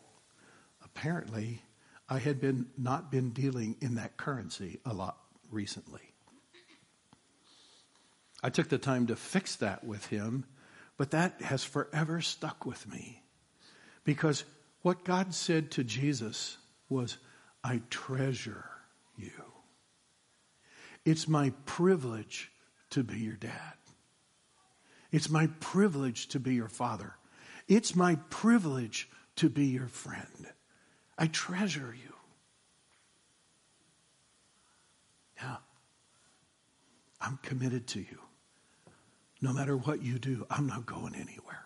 Apparently, 0.85 1.62
I 2.09 2.18
had 2.18 2.40
been 2.40 2.66
not 2.76 3.11
been 3.11 3.30
dealing 3.30 3.76
in 3.80 3.97
that 3.97 4.16
currency 4.16 4.80
a 4.85 4.92
lot 4.92 5.18
recently. 5.50 6.10
I 8.42 8.50
took 8.50 8.68
the 8.68 8.78
time 8.78 9.09
to 9.09 9.16
fix 9.16 9.56
that 9.56 9.85
with 9.85 10.06
him, 10.06 10.44
but 10.97 11.11
that 11.11 11.40
has 11.42 11.62
forever 11.64 12.20
stuck 12.20 12.64
with 12.64 12.88
me. 12.88 13.23
Because 14.04 14.44
what 14.82 15.04
God 15.04 15.35
said 15.35 15.73
to 15.73 15.85
Jesus 15.85 16.56
was, 16.88 17.18
I 17.62 17.82
treasure 17.90 18.64
you. 19.16 19.30
It's 21.04 21.28
my 21.28 21.52
privilege 21.66 22.50
to 22.90 23.02
be 23.02 23.18
your 23.18 23.37
dad. 23.37 23.75
It's 25.12 25.28
my 25.28 25.49
privilege 25.61 26.28
to 26.28 26.40
be 26.40 26.54
your 26.54 26.68
father. 26.68 27.14
It's 27.68 27.94
my 27.94 28.16
privilege 28.30 29.09
to 29.37 29.49
be 29.49 29.66
your 29.66 29.88
friend. 29.88 30.47
I 31.18 31.26
treasure 31.26 31.94
you. 31.94 32.14
Yeah. 35.37 35.56
I'm 37.20 37.38
committed 37.42 37.87
to 37.88 38.00
you. 38.00 38.18
No 39.42 39.52
matter 39.52 39.76
what 39.76 40.02
you 40.02 40.18
do, 40.18 40.47
I'm 40.50 40.66
not 40.66 40.87
going 40.87 41.14
anywhere. 41.14 41.64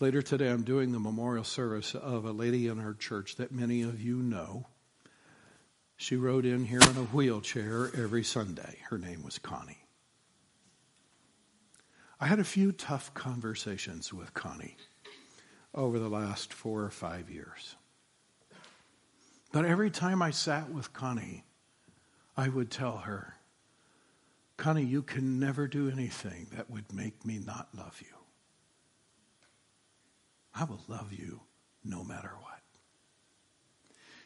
Later 0.00 0.20
today, 0.20 0.50
I'm 0.50 0.64
doing 0.64 0.90
the 0.90 0.98
memorial 0.98 1.44
service 1.44 1.94
of 1.94 2.24
a 2.24 2.32
lady 2.32 2.66
in 2.66 2.80
our 2.80 2.94
church 2.94 3.36
that 3.36 3.52
many 3.52 3.82
of 3.82 4.00
you 4.00 4.16
know. 4.16 4.66
She 5.96 6.16
rode 6.16 6.44
in 6.44 6.64
here 6.64 6.80
in 6.80 6.96
a 6.96 7.04
wheelchair 7.12 7.88
every 7.96 8.24
Sunday. 8.24 8.78
Her 8.90 8.98
name 8.98 9.22
was 9.22 9.38
Connie. 9.38 9.84
I 12.18 12.26
had 12.26 12.40
a 12.40 12.44
few 12.44 12.72
tough 12.72 13.14
conversations 13.14 14.12
with 14.12 14.34
Connie 14.34 14.76
over 15.72 16.00
the 16.00 16.08
last 16.08 16.52
four 16.52 16.82
or 16.82 16.90
five 16.90 17.30
years. 17.30 17.76
But 19.52 19.64
every 19.64 19.90
time 19.90 20.20
I 20.20 20.32
sat 20.32 20.70
with 20.70 20.92
Connie, 20.92 21.44
I 22.36 22.48
would 22.48 22.70
tell 22.70 22.98
her, 22.98 23.36
Connie, 24.56 24.84
you 24.84 25.02
can 25.02 25.38
never 25.38 25.66
do 25.66 25.90
anything 25.90 26.46
that 26.54 26.70
would 26.70 26.92
make 26.92 27.24
me 27.26 27.38
not 27.44 27.68
love 27.76 28.00
you. 28.00 28.16
I 30.54 30.64
will 30.64 30.82
love 30.88 31.12
you 31.12 31.40
no 31.84 32.04
matter 32.04 32.30
what. 32.40 32.60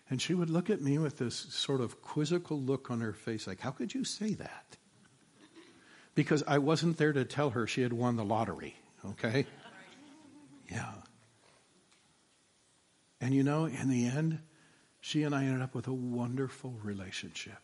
And 0.08 0.22
she 0.22 0.34
would 0.34 0.50
look 0.50 0.70
at 0.70 0.80
me 0.80 0.98
with 0.98 1.18
this 1.18 1.34
sort 1.34 1.80
of 1.80 2.00
quizzical 2.00 2.60
look 2.60 2.90
on 2.90 3.00
her 3.00 3.12
face, 3.12 3.46
like, 3.46 3.60
How 3.60 3.70
could 3.70 3.94
you 3.94 4.04
say 4.04 4.34
that? 4.34 4.76
Because 6.14 6.42
I 6.46 6.58
wasn't 6.58 6.96
there 6.96 7.12
to 7.12 7.24
tell 7.24 7.50
her 7.50 7.66
she 7.66 7.82
had 7.82 7.92
won 7.92 8.16
the 8.16 8.24
lottery, 8.24 8.76
okay? 9.04 9.46
Yeah. 10.70 10.92
And 13.20 13.34
you 13.34 13.42
know, 13.42 13.66
in 13.66 13.88
the 13.88 14.06
end, 14.06 14.40
she 15.00 15.22
and 15.22 15.34
I 15.34 15.44
ended 15.44 15.62
up 15.62 15.74
with 15.74 15.86
a 15.86 15.92
wonderful 15.92 16.74
relationship 16.82 17.58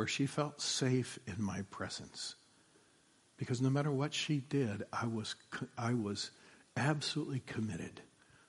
where 0.00 0.06
she 0.06 0.24
felt 0.24 0.62
safe 0.62 1.18
in 1.26 1.44
my 1.44 1.60
presence 1.70 2.34
because 3.36 3.60
no 3.60 3.68
matter 3.68 3.92
what 3.92 4.14
she 4.14 4.38
did, 4.38 4.82
I 4.90 5.06
was, 5.06 5.34
I 5.76 5.92
was 5.92 6.30
absolutely 6.74 7.40
committed 7.40 8.00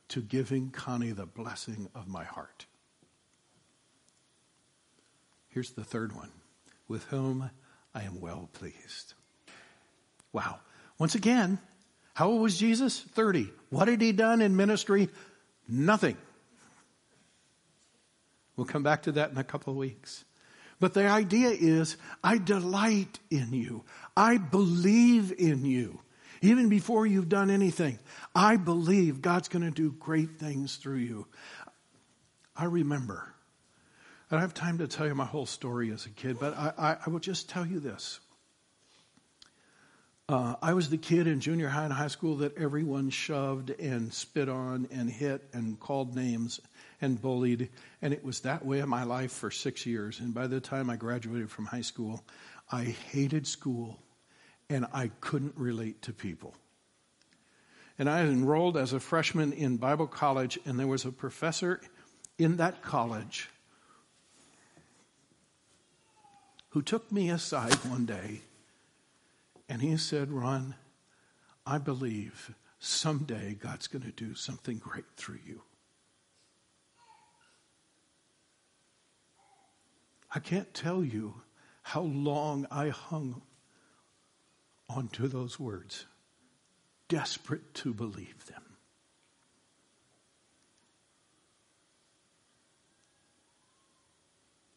to 0.08 0.22
giving 0.22 0.70
Connie 0.70 1.12
the 1.12 1.26
blessing 1.26 1.90
of 1.94 2.08
my 2.08 2.24
heart. 2.24 2.68
Here's 5.50 5.72
the 5.72 5.84
third 5.84 6.16
one 6.16 6.32
with 6.88 7.04
whom 7.08 7.52
I 7.94 8.04
am 8.04 8.22
well 8.22 8.48
pleased. 8.54 9.14
Wow. 10.32 10.60
Once 11.00 11.16
again, 11.16 11.60
how 12.14 12.30
old 12.30 12.42
was 12.42 12.58
Jesus? 12.58 12.98
30. 12.98 13.50
What 13.72 13.90
had 13.90 14.00
he 14.00 14.14
done 14.14 14.40
in 14.40 14.56
ministry? 14.56 15.10
Nothing. 15.68 16.16
We'll 18.56 18.68
come 18.68 18.84
back 18.84 19.04
to 19.04 19.12
that 19.12 19.32
in 19.32 19.38
a 19.38 19.44
couple 19.44 19.74
of 19.74 19.78
weeks. 19.78 20.24
But 20.82 20.96
the 20.96 21.08
idea 21.08 21.50
is, 21.52 21.96
I 22.24 22.40
delight 22.40 23.20
in 23.30 23.54
you. 23.54 23.84
I 24.18 24.38
believe 24.38 25.32
in 25.38 25.64
you. 25.64 26.02
Even 26.42 26.70
before 26.70 27.06
you've 27.06 27.30
done 27.30 27.52
anything, 27.52 28.00
I 28.34 28.58
believe 28.58 29.22
God's 29.22 29.48
going 29.48 29.64
to 29.64 29.70
do 29.70 29.92
great 29.92 30.40
things 30.40 30.78
through 30.78 30.98
you. 30.98 31.28
I 32.56 32.66
remember, 32.66 33.32
I 34.30 34.36
don't 34.36 34.42
have 34.42 34.56
time 34.56 34.80
to 34.80 34.88
tell 34.88 35.06
you 35.06 35.14
my 35.14 35.24
whole 35.26 35.46
story 35.46 35.92
as 35.92 36.08
a 36.08 36.10
kid, 36.10 36.40
but 36.40 36.58
I, 36.58 36.74
I, 36.76 36.98
I 37.06 37.10
will 37.12 37.20
just 37.20 37.48
tell 37.48 37.66
you 37.66 37.80
this. 37.80 38.20
Uh, 40.28 40.56
I 40.64 40.74
was 40.74 40.90
the 40.90 40.98
kid 40.98 41.28
in 41.28 41.42
junior 41.42 41.68
high 41.68 41.84
and 41.84 41.94
high 41.94 42.08
school 42.08 42.38
that 42.38 42.58
everyone 42.58 43.12
shoved 43.12 43.70
and 43.70 44.12
spit 44.12 44.50
on 44.50 44.88
and 44.92 45.12
hit 45.12 45.44
and 45.54 45.80
called 45.80 46.16
names 46.16 46.60
and 47.02 47.22
bullied. 47.22 47.70
And 48.02 48.14
it 48.14 48.24
was 48.24 48.42
that 48.42 48.66
way 48.66 48.80
in 48.80 48.90
my 48.90 49.04
life 49.04 49.32
for 49.32 49.52
six 49.52 49.86
years. 49.86 50.20
And 50.20 50.34
by 50.34 50.48
the 50.48 50.60
time 50.60 50.90
I 50.90 50.96
graduated 50.96 51.50
from 51.50 51.66
high 51.66 51.82
school, 51.82 52.24
I 52.72 52.84
hated 52.84 53.48
school 53.48 54.00
and 54.70 54.86
I 54.94 55.12
couldn't 55.20 55.58
relate 55.58 56.02
to 56.04 56.14
people. 56.14 56.56
And 58.00 58.10
I 58.10 58.22
enrolled 58.22 58.78
as 58.78 58.94
a 58.94 59.00
freshman 59.00 59.54
in 59.54 59.78
Bible 59.78 60.08
college, 60.08 60.58
and 60.66 60.80
there 60.80 60.88
was 60.88 61.06
a 61.06 61.12
professor 61.12 61.82
in 62.38 62.58
that 62.58 62.82
college 62.82 63.50
who 66.70 66.82
took 66.82 67.12
me 67.12 67.30
aside 67.30 67.76
one 67.86 68.06
day 68.06 68.42
and 69.72 69.82
he 69.82 69.96
said, 69.96 70.32
Ron, 70.32 70.76
I 71.66 71.78
believe 71.78 72.54
someday 72.80 73.54
God's 73.54 73.88
going 73.88 74.04
to 74.04 74.12
do 74.12 74.36
something 74.36 74.80
great 74.80 75.06
through 75.16 75.40
you. 75.46 75.62
I 80.34 80.40
can't 80.40 80.74
tell 80.74 81.04
you 81.04 81.42
how 81.84 82.02
long 82.02 82.66
I 82.72 82.90
hung 82.90 83.42
onto 84.90 85.28
those 85.28 85.60
words, 85.60 86.06
desperate 87.08 87.74
to 87.76 87.94
believe 87.94 88.46
them. 88.48 88.64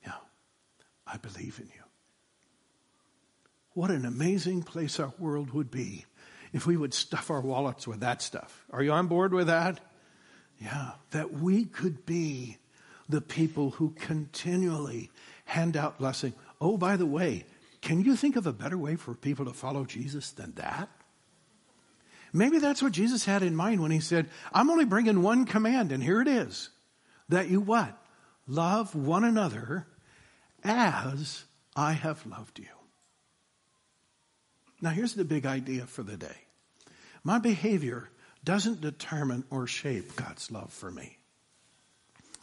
Yeah, 0.04 0.12
I 1.06 1.16
believe 1.18 1.58
in 1.60 1.66
you. 1.66 1.82
What 3.74 3.90
an 3.90 4.04
amazing 4.04 4.62
place 4.62 5.00
our 5.00 5.12
world 5.18 5.50
would 5.52 5.70
be 5.70 6.04
if 6.52 6.66
we 6.66 6.76
would 6.76 6.94
stuff 6.94 7.30
our 7.30 7.40
wallets 7.40 7.86
with 7.86 8.00
that 8.00 8.22
stuff. 8.22 8.64
Are 8.70 8.82
you 8.82 8.92
on 8.92 9.08
board 9.08 9.34
with 9.34 9.48
that? 9.48 9.80
Yeah, 10.60 10.92
that 11.10 11.32
we 11.32 11.64
could 11.64 12.06
be 12.06 12.58
the 13.08 13.20
people 13.20 13.70
who 13.70 13.90
continually 13.90 15.10
hand 15.44 15.76
out 15.76 15.98
blessing. 15.98 16.34
Oh, 16.60 16.76
by 16.76 16.96
the 16.96 17.06
way, 17.06 17.44
can 17.80 18.02
you 18.02 18.16
think 18.16 18.36
of 18.36 18.46
a 18.46 18.52
better 18.52 18.78
way 18.78 18.96
for 18.96 19.14
people 19.14 19.44
to 19.44 19.52
follow 19.52 19.84
Jesus 19.84 20.30
than 20.30 20.52
that? 20.52 20.88
Maybe 22.32 22.58
that's 22.58 22.82
what 22.82 22.92
Jesus 22.92 23.24
had 23.24 23.42
in 23.42 23.54
mind 23.54 23.80
when 23.80 23.92
he 23.92 24.00
said, 24.00 24.28
I'm 24.52 24.70
only 24.70 24.84
bringing 24.84 25.22
one 25.22 25.44
command, 25.44 25.92
and 25.92 26.02
here 26.02 26.20
it 26.20 26.28
is 26.28 26.70
that 27.28 27.48
you 27.48 27.60
what? 27.60 27.96
Love 28.48 28.94
one 28.94 29.24
another 29.24 29.86
as 30.64 31.44
I 31.76 31.92
have 31.92 32.26
loved 32.26 32.58
you. 32.58 32.66
Now, 34.80 34.90
here's 34.90 35.14
the 35.14 35.24
big 35.24 35.46
idea 35.46 35.86
for 35.86 36.02
the 36.02 36.16
day 36.16 36.36
my 37.22 37.38
behavior 37.38 38.08
doesn't 38.44 38.80
determine 38.80 39.44
or 39.50 39.66
shape 39.66 40.16
God's 40.16 40.50
love 40.50 40.72
for 40.72 40.90
me. 40.90 41.16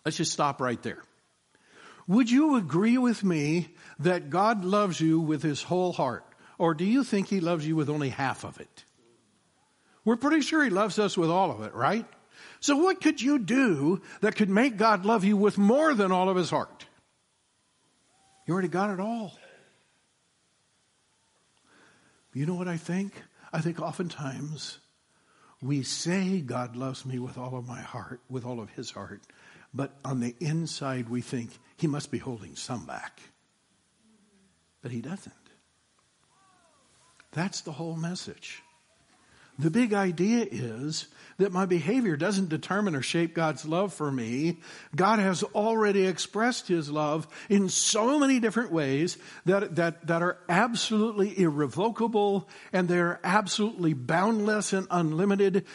Let's 0.04 0.18
just 0.18 0.32
stop 0.32 0.60
right 0.60 0.82
there. 0.82 1.04
Would 2.08 2.30
you 2.30 2.56
agree 2.56 2.98
with 2.98 3.24
me 3.24 3.70
that 4.00 4.30
God 4.30 4.66
loves 4.66 5.00
you 5.00 5.20
with 5.20 5.44
his 5.44 5.64
whole 5.64 5.94
heart? 5.94 6.26
Or 6.58 6.74
do 6.74 6.86
you 6.86 7.04
think 7.04 7.28
he 7.28 7.40
loves 7.40 7.66
you 7.66 7.76
with 7.76 7.90
only 7.90 8.10
half 8.10 8.44
of 8.44 8.60
it? 8.60 8.84
We're 10.04 10.16
pretty 10.16 10.42
sure 10.42 10.64
he 10.64 10.70
loves 10.70 11.00
us 11.00 11.18
with 11.18 11.30
all 11.30 11.52
of 11.52 11.62
it, 11.62 11.74
right? 11.74 12.06
So 12.60 12.78
what 12.78 13.02
could 13.02 13.22
you 13.22 13.40
do 13.40 14.02
that 14.22 14.36
could 14.36 14.50
make 14.50 14.78
God 14.78 15.06
love 15.06 15.24
you 15.24 15.38
with 15.38 15.58
more 15.58 15.94
than 15.94 16.12
all 16.12 16.30
of 16.30 16.36
his 16.36 16.50
heart? 16.50 16.86
You 18.46 18.54
already 18.54 18.68
got 18.68 18.90
it 18.90 19.00
all. 19.00 19.34
You 22.34 22.46
know 22.46 22.56
what 22.56 22.68
I 22.68 22.78
think? 22.78 23.14
I 23.52 23.62
think 23.62 23.82
oftentimes 23.82 24.80
we 25.62 25.84
say 25.84 26.42
God 26.42 26.76
loves 26.76 27.06
me 27.06 27.20
with 27.20 27.38
all 27.38 27.56
of 27.56 27.68
my 27.68 27.82
heart, 27.82 28.22
with 28.30 28.46
all 28.46 28.60
of 28.60 28.70
his 28.72 28.92
heart, 28.92 29.22
but 29.74 29.98
on 30.04 30.20
the 30.20 30.36
inside 30.40 31.10
we 31.10 31.22
think 31.22 31.52
he 31.78 31.88
must 31.88 32.12
be 32.12 32.18
holding 32.18 32.56
some 32.56 32.86
back. 32.86 33.20
But 34.82 34.92
he 34.92 35.02
doesn't. 35.02 35.34
That's 37.32 37.62
the 37.62 37.72
whole 37.72 37.96
message. 37.96 38.62
The 39.60 39.70
big 39.70 39.94
idea 39.94 40.48
is 40.50 41.08
that 41.38 41.52
my 41.52 41.66
behavior 41.66 42.18
doesn't 42.18 42.50
determine 42.50 42.96
or 42.96 43.02
shape 43.02 43.36
God's 43.36 43.66
love 43.66 43.94
for 43.94 44.12
me. 44.12 44.60
God 44.96 45.20
has 45.20 45.44
already 45.44 46.08
expressed 46.08 46.68
His 46.68 46.90
love 46.90 47.28
in 47.50 47.70
so 47.70 48.18
many 48.18 48.40
different 48.40 48.72
ways 48.72 49.18
that, 49.46 49.76
that, 49.76 50.08
that 50.08 50.22
are 50.24 50.38
absolutely 50.50 51.38
irrevocable 51.38 52.50
and 52.74 52.88
they're 52.88 53.20
absolutely 53.24 53.94
boundless 53.94 54.74
and 54.74 54.88
unlimited. 54.90 55.66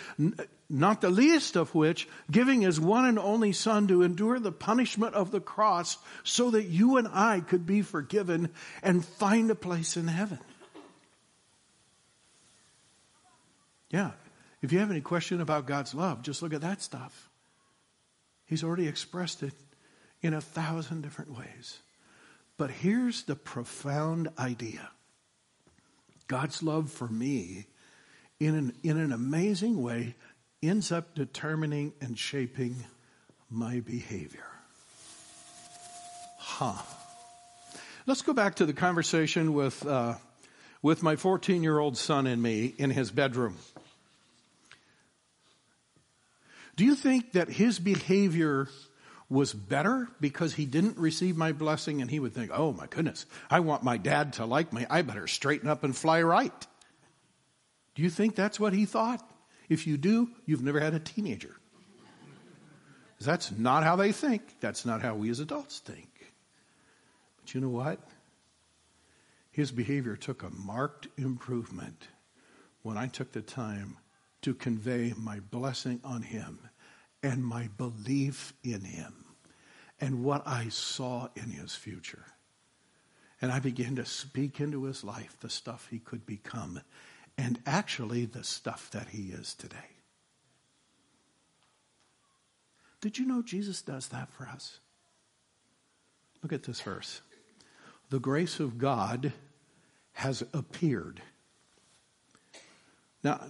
Not 0.69 1.01
the 1.01 1.11
least 1.11 1.57
of 1.57 1.75
which, 1.75 2.09
giving 2.31 2.63
His 2.63 2.81
one 2.81 3.05
and 3.05 3.19
only 3.19 3.53
Son 3.53 3.87
to 3.89 4.03
endure 4.03 4.41
the 4.41 4.53
punishment 4.53 5.15
of 5.15 5.31
the 5.31 5.41
cross 5.41 5.97
so 6.25 6.51
that 6.51 6.65
you 6.65 6.97
and 6.97 7.07
I 7.09 7.41
could 7.41 7.67
be 7.67 7.83
forgiven 7.83 8.51
and 8.83 9.05
find 9.05 9.51
a 9.51 9.55
place 9.55 9.97
in 9.97 10.09
heaven. 10.09 10.41
Yeah. 13.91 14.11
If 14.63 14.73
you 14.73 14.81
have 14.81 14.91
any 14.91 15.01
question 15.01 15.41
about 15.41 15.67
God's 15.67 15.95
love, 15.95 16.23
just 16.23 16.43
look 16.43 16.53
at 16.53 16.63
that 16.63 16.83
stuff. 16.83 17.31
He's 18.47 18.65
already 18.65 18.89
expressed 18.89 19.43
it 19.43 19.55
in 20.23 20.35
a 20.35 20.41
thousand 20.41 21.03
different 21.03 21.37
ways. 21.37 21.79
But 22.57 22.71
here's 22.71 23.25
the 23.25 23.37
profound 23.37 24.29
idea 24.39 24.91
God's 26.27 26.63
love 26.63 26.91
for 26.91 27.07
me, 27.07 27.67
in 28.41 28.55
an, 28.55 28.73
in 28.83 28.99
an 28.99 29.13
amazing 29.13 29.81
way, 29.81 30.17
ends 30.69 30.93
up 30.93 31.15
determining 31.15 31.93
and 32.01 32.19
shaping 32.19 32.77
my 33.51 33.81
behavior. 33.81 34.47
Huh. 36.39 36.83
Let's 38.07 38.23
go 38.23 38.33
back 38.33 38.57
to 38.57 38.67
the 38.67 38.73
conversation 38.73 39.53
with, 39.53 39.85
uh, 39.85 40.15
with 40.83 41.03
my 41.03 41.17
14 41.17 41.63
year 41.63 41.79
old 41.79 41.97
son 41.97 42.27
and 42.27 42.43
me 42.43 42.75
in 42.79 42.91
his 42.91 43.11
bedroom. 43.11 43.57
Do 46.77 46.85
you 46.85 46.95
think 46.95 47.33
that 47.33 47.49
his 47.49 47.79
behavior 47.79 48.69
was 49.29 49.53
better 49.53 50.09
because 50.21 50.55
he 50.55 50.67
didn't 50.67 50.99
receive 50.99 51.37
my 51.37 51.53
blessing 51.53 52.01
and 52.01 52.11
he 52.11 52.21
would 52.21 52.33
think, 52.33 52.51
oh 52.55 52.73
my 52.73 52.87
goodness, 52.87 53.27
I 53.51 53.61
want 53.61 53.83
my 53.83 53.97
dad 53.97 54.35
to 54.35 54.47
like 54.47 54.73
me. 54.73 54.87
I 54.89 55.03
better 55.03 55.27
straighten 55.27 55.69
up 55.69 55.83
and 55.83 55.97
fly 55.97 56.23
right. 56.23 56.67
Do 57.95 58.03
you 58.03 58.11
think 58.11 58.37
that's 58.37 58.61
what 58.61 58.73
he 58.73 58.85
thought? 58.85 59.27
If 59.69 59.87
you 59.87 59.97
do, 59.97 60.31
you've 60.45 60.63
never 60.63 60.81
had 60.81 60.95
a 60.95 61.01
teenager. 61.01 61.57
That's 63.21 63.51
not 63.51 63.83
how 63.83 63.97
they 63.97 64.13
think. 64.13 64.61
That's 64.61 64.85
not 64.85 65.03
how 65.03 65.15
we 65.15 65.31
as 65.31 65.41
adults 65.41 65.81
think. 65.81 66.35
But 67.41 67.55
you 67.55 67.61
know 67.61 67.71
what? 67.71 68.01
His 69.51 69.73
behavior 69.73 70.17
took 70.17 70.43
a 70.43 70.51
marked 70.51 71.09
improvement 71.17 72.09
when 72.83 72.99
I 72.99 73.07
took 73.07 73.33
the 73.33 73.41
time 73.41 73.97
to 74.43 74.55
convey 74.55 75.15
my 75.17 75.41
blessing 75.41 76.01
on 76.05 76.23
him 76.23 76.59
and 77.23 77.45
my 77.45 77.69
belief 77.79 78.53
in 78.63 78.83
him 78.83 79.25
and 79.99 80.23
what 80.23 80.47
I 80.47 80.69
saw 80.69 81.29
in 81.35 81.51
his 81.51 81.75
future. 81.75 82.27
And 83.41 83.51
I 83.51 83.61
began 83.61 83.97
to 83.97 84.05
speak 84.05 84.61
into 84.61 84.85
his 84.85 85.03
life 85.03 85.37
the 85.41 85.51
stuff 85.51 85.89
he 85.91 85.99
could 85.99 86.27
become 86.27 86.81
and 87.39 87.61
actually 87.67 88.25
the 88.25 88.45
stuff 88.45 88.91
that 88.93 89.09
he 89.11 89.31
is 89.33 89.55
today. 89.55 89.77
Did 93.01 93.19
you 93.19 93.27
know 93.27 93.43
Jesus 93.43 93.83
does 93.83 94.09
that 94.09 94.31
for 94.33 94.47
us? 94.47 94.81
Look 96.43 96.53
at 96.53 96.65
this 96.65 96.81
verse. 96.81 97.21
The 98.11 98.21
grace 98.21 98.61
of 98.61 98.79
God 98.79 99.33
has 100.13 100.43
appeared 100.55 101.21
Now, 103.23 103.41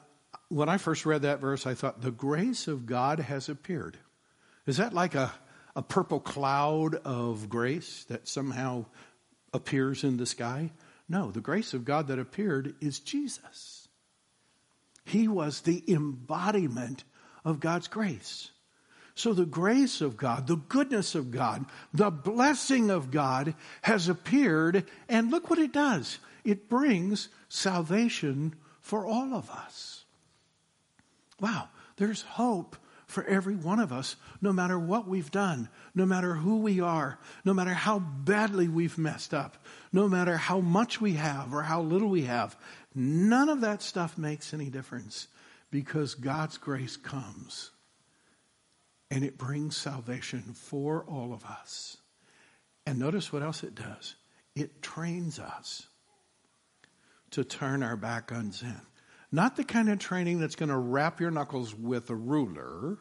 when 0.49 0.69
I 0.71 0.79
first 0.79 1.05
read 1.05 1.23
that 1.23 1.41
verse, 1.41 1.67
I 1.67 1.75
thought, 1.75 2.01
the 2.01 2.11
grace 2.11 2.67
of 2.69 2.87
God 2.87 3.21
has 3.21 3.49
appeared. 3.49 3.99
Is 4.67 4.79
that 4.79 4.95
like 4.95 5.15
a, 5.15 5.33
a 5.75 5.83
purple 5.83 6.19
cloud 6.21 6.95
of 7.05 7.49
grace 7.51 8.05
that 8.05 8.27
somehow 8.27 8.87
appears 9.53 10.03
in 10.03 10.17
the 10.17 10.25
sky? 10.25 10.73
No, 11.09 11.31
the 11.31 11.41
grace 11.41 11.73
of 11.75 11.85
God 11.85 12.09
that 12.09 12.19
appeared 12.19 12.75
is 12.81 12.99
Jesus. 12.99 13.89
He 15.05 15.29
was 15.29 15.61
the 15.61 15.85
embodiment 15.87 17.05
of 17.45 17.61
God's 17.61 17.87
grace. 17.87 18.51
So 19.15 19.33
the 19.33 19.47
grace 19.47 20.01
of 20.01 20.17
God, 20.17 20.47
the 20.47 20.57
goodness 20.57 21.15
of 21.15 21.31
God, 21.31 21.65
the 21.95 22.11
blessing 22.11 22.91
of 22.91 23.11
God 23.11 23.55
has 23.83 24.09
appeared, 24.09 24.85
and 25.09 25.31
look 25.31 25.49
what 25.49 25.59
it 25.59 25.73
does. 25.73 26.19
It 26.45 26.69
brings 26.69 27.29
salvation 27.49 28.55
for 28.81 29.07
all 29.07 29.35
of 29.35 29.49
us. 29.49 30.05
Wow, 31.41 31.69
there's 31.97 32.23
hope 32.23 32.77
for 33.07 33.25
every 33.25 33.55
one 33.55 33.79
of 33.79 33.93
us, 33.93 34.17
no 34.41 34.53
matter 34.53 34.79
what 34.79 35.07
we've 35.07 35.31
done, 35.31 35.69
no 35.95 36.05
matter 36.05 36.35
who 36.35 36.59
we 36.59 36.81
are, 36.81 37.19
no 37.45 37.55
matter 37.55 37.73
how 37.73 38.01
badly 38.01 38.69
we've 38.69 38.99
messed 38.99 39.33
up, 39.33 39.65
no 39.93 40.09
matter 40.09 40.37
how 40.37 40.61
much 40.61 41.01
we 41.01 41.15
have 41.15 41.55
or 41.55 41.63
how 41.63 41.81
little 41.83 42.09
we 42.09 42.23
have. 42.23 42.57
None 42.95 43.49
of 43.49 43.61
that 43.61 43.83
stuff 43.83 44.19
makes 44.19 44.53
any 44.53 44.71
difference 44.71 45.29
because 45.71 46.15
God's 46.15 46.59
grace 46.59 46.97
comes 46.97 47.71
and 49.11 49.23
it 49.23 49.39
brings 49.39 49.77
salvation 49.77 50.43
for 50.55 51.05
all 51.09 51.33
of 51.33 51.45
us. 51.45 51.97
And 52.87 52.99
notice 52.99 53.33
what 53.33 53.43
else 53.43 53.63
it 53.63 53.75
does 53.75 54.17
it 54.57 54.81
trains 54.83 55.39
us 55.39 55.87
to 57.31 57.45
turn 57.45 57.83
our 57.83 57.97
back 57.97 58.33
on 58.33 58.51
sin. 58.53 58.81
Not 59.37 59.57
the 59.57 59.65
kind 59.65 59.91
of 59.91 59.99
training 59.99 60.41
that's 60.41 60.57
going 60.57 60.71
to 60.71 60.79
rap 60.79 61.21
your 61.21 61.31
knuckles 61.31 61.75
with 61.75 62.09
a 62.09 62.15
ruler, 62.15 62.97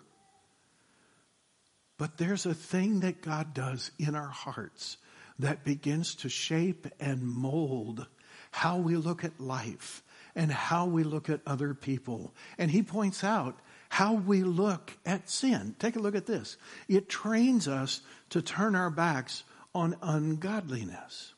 but 1.97 2.17
there's 2.17 2.45
a 2.45 2.53
thing 2.53 2.99
that 2.99 3.21
God 3.21 3.53
does 3.53 3.89
in 3.97 4.15
our 4.15 4.27
hearts 4.27 4.97
that 5.39 5.63
begins 5.63 6.13
to 6.15 6.27
shape 6.27 6.87
and 6.99 7.23
mold 7.23 8.05
how 8.51 8.79
we 8.79 8.97
look 8.97 9.23
at 9.23 9.39
life 9.39 10.03
and 10.35 10.51
how 10.51 10.87
we 10.87 11.03
look 11.03 11.29
at 11.29 11.39
other 11.47 11.73
people. 11.73 12.33
And 12.57 12.69
he 12.69 12.83
points 12.83 13.23
out 13.23 13.57
how 13.87 14.15
we 14.15 14.43
look 14.43 14.91
at 15.05 15.29
sin. 15.29 15.73
Take 15.79 15.95
a 15.95 15.99
look 15.99 16.15
at 16.15 16.25
this. 16.25 16.57
It 16.89 17.07
trains 17.07 17.69
us 17.69 18.01
to 18.31 18.41
turn 18.41 18.75
our 18.75 18.89
backs 18.89 19.45
on 19.73 19.95
ungodliness. 20.01 21.33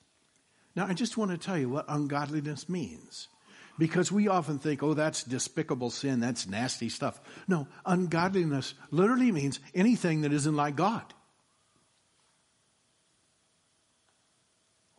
Now, 0.75 0.87
I 0.87 0.95
just 0.95 1.17
want 1.17 1.29
to 1.29 1.37
tell 1.37 1.59
you 1.59 1.69
what 1.69 1.85
ungodliness 1.87 2.67
means. 2.67 3.27
Because 3.77 4.11
we 4.11 4.27
often 4.27 4.57
think, 4.57 4.81
oh, 4.81 4.93
that's 4.93 5.23
despicable 5.23 5.91
sin, 5.91 6.19
that's 6.19 6.47
nasty 6.47 6.89
stuff. 6.89 7.19
No, 7.47 7.67
ungodliness 7.85 8.73
literally 8.89 9.31
means 9.31 9.59
anything 9.75 10.21
that 10.21 10.33
isn't 10.33 10.55
like 10.55 10.75
God. 10.75 11.13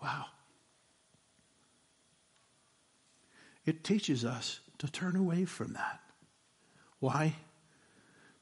Wow. 0.00 0.26
It 3.66 3.82
teaches 3.82 4.24
us 4.24 4.60
to 4.78 4.90
turn 4.90 5.16
away 5.16 5.44
from 5.44 5.72
that. 5.72 6.00
Why? 7.00 7.34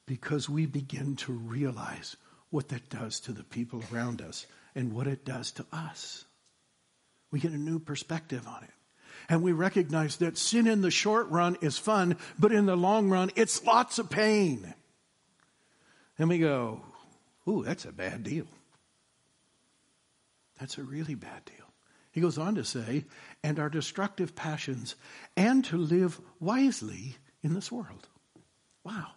Because 0.05 0.47
we 0.47 0.67
begin 0.67 1.15
to 1.17 1.33
realize 1.33 2.15
what 2.49 2.69
that 2.69 2.89
does 2.89 3.19
to 3.21 3.31
the 3.31 3.43
people 3.43 3.83
around 3.91 4.21
us 4.21 4.45
and 4.75 4.93
what 4.93 5.07
it 5.07 5.25
does 5.25 5.51
to 5.53 5.65
us. 5.73 6.25
We 7.31 7.39
get 7.39 7.51
a 7.51 7.57
new 7.57 7.79
perspective 7.79 8.47
on 8.47 8.63
it. 8.63 8.69
And 9.29 9.41
we 9.41 9.51
recognize 9.51 10.17
that 10.17 10.37
sin 10.37 10.67
in 10.67 10.81
the 10.81 10.91
short 10.91 11.29
run 11.29 11.57
is 11.61 11.77
fun, 11.77 12.17
but 12.39 12.51
in 12.51 12.65
the 12.65 12.77
long 12.77 13.09
run, 13.09 13.31
it's 13.35 13.63
lots 13.63 13.99
of 13.99 14.09
pain. 14.09 14.73
And 16.17 16.29
we 16.29 16.39
go, 16.39 16.81
ooh, 17.47 17.63
that's 17.63 17.85
a 17.85 17.91
bad 17.91 18.23
deal. 18.23 18.47
That's 20.59 20.77
a 20.77 20.83
really 20.83 21.15
bad 21.15 21.45
deal. 21.45 21.55
He 22.11 22.21
goes 22.21 22.37
on 22.37 22.55
to 22.55 22.63
say, 22.63 23.05
and 23.43 23.59
our 23.59 23.69
destructive 23.69 24.35
passions, 24.35 24.95
and 25.35 25.63
to 25.65 25.77
live 25.77 26.19
wisely 26.39 27.17
in 27.43 27.53
this 27.53 27.71
world. 27.71 28.07
Wow. 28.83 29.07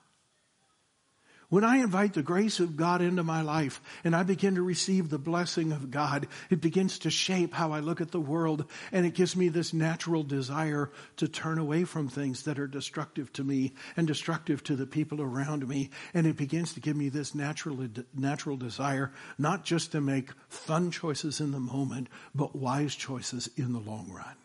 When 1.50 1.64
I 1.64 1.78
invite 1.78 2.14
the 2.14 2.22
grace 2.22 2.60
of 2.60 2.76
God 2.76 3.02
into 3.02 3.24
my 3.24 3.42
life 3.42 3.82
and 4.04 4.14
I 4.14 4.22
begin 4.22 4.54
to 4.54 4.62
receive 4.62 5.10
the 5.10 5.18
blessing 5.18 5.72
of 5.72 5.90
God, 5.90 6.28
it 6.48 6.60
begins 6.60 7.00
to 7.00 7.10
shape 7.10 7.52
how 7.52 7.72
I 7.72 7.80
look 7.80 8.00
at 8.00 8.12
the 8.12 8.20
world 8.20 8.66
and 8.92 9.04
it 9.04 9.14
gives 9.14 9.34
me 9.34 9.48
this 9.48 9.74
natural 9.74 10.22
desire 10.22 10.92
to 11.16 11.26
turn 11.26 11.58
away 11.58 11.82
from 11.82 12.08
things 12.08 12.44
that 12.44 12.60
are 12.60 12.68
destructive 12.68 13.32
to 13.32 13.42
me 13.42 13.74
and 13.96 14.06
destructive 14.06 14.62
to 14.64 14.76
the 14.76 14.86
people 14.86 15.20
around 15.20 15.66
me. 15.66 15.90
And 16.14 16.24
it 16.24 16.36
begins 16.36 16.74
to 16.74 16.80
give 16.80 16.96
me 16.96 17.08
this 17.08 17.34
natural, 17.34 17.84
natural 18.14 18.56
desire 18.56 19.12
not 19.36 19.64
just 19.64 19.90
to 19.92 20.00
make 20.00 20.30
fun 20.48 20.92
choices 20.92 21.40
in 21.40 21.50
the 21.50 21.58
moment, 21.58 22.10
but 22.32 22.54
wise 22.54 22.94
choices 22.94 23.50
in 23.56 23.72
the 23.72 23.80
long 23.80 24.08
run. 24.12 24.36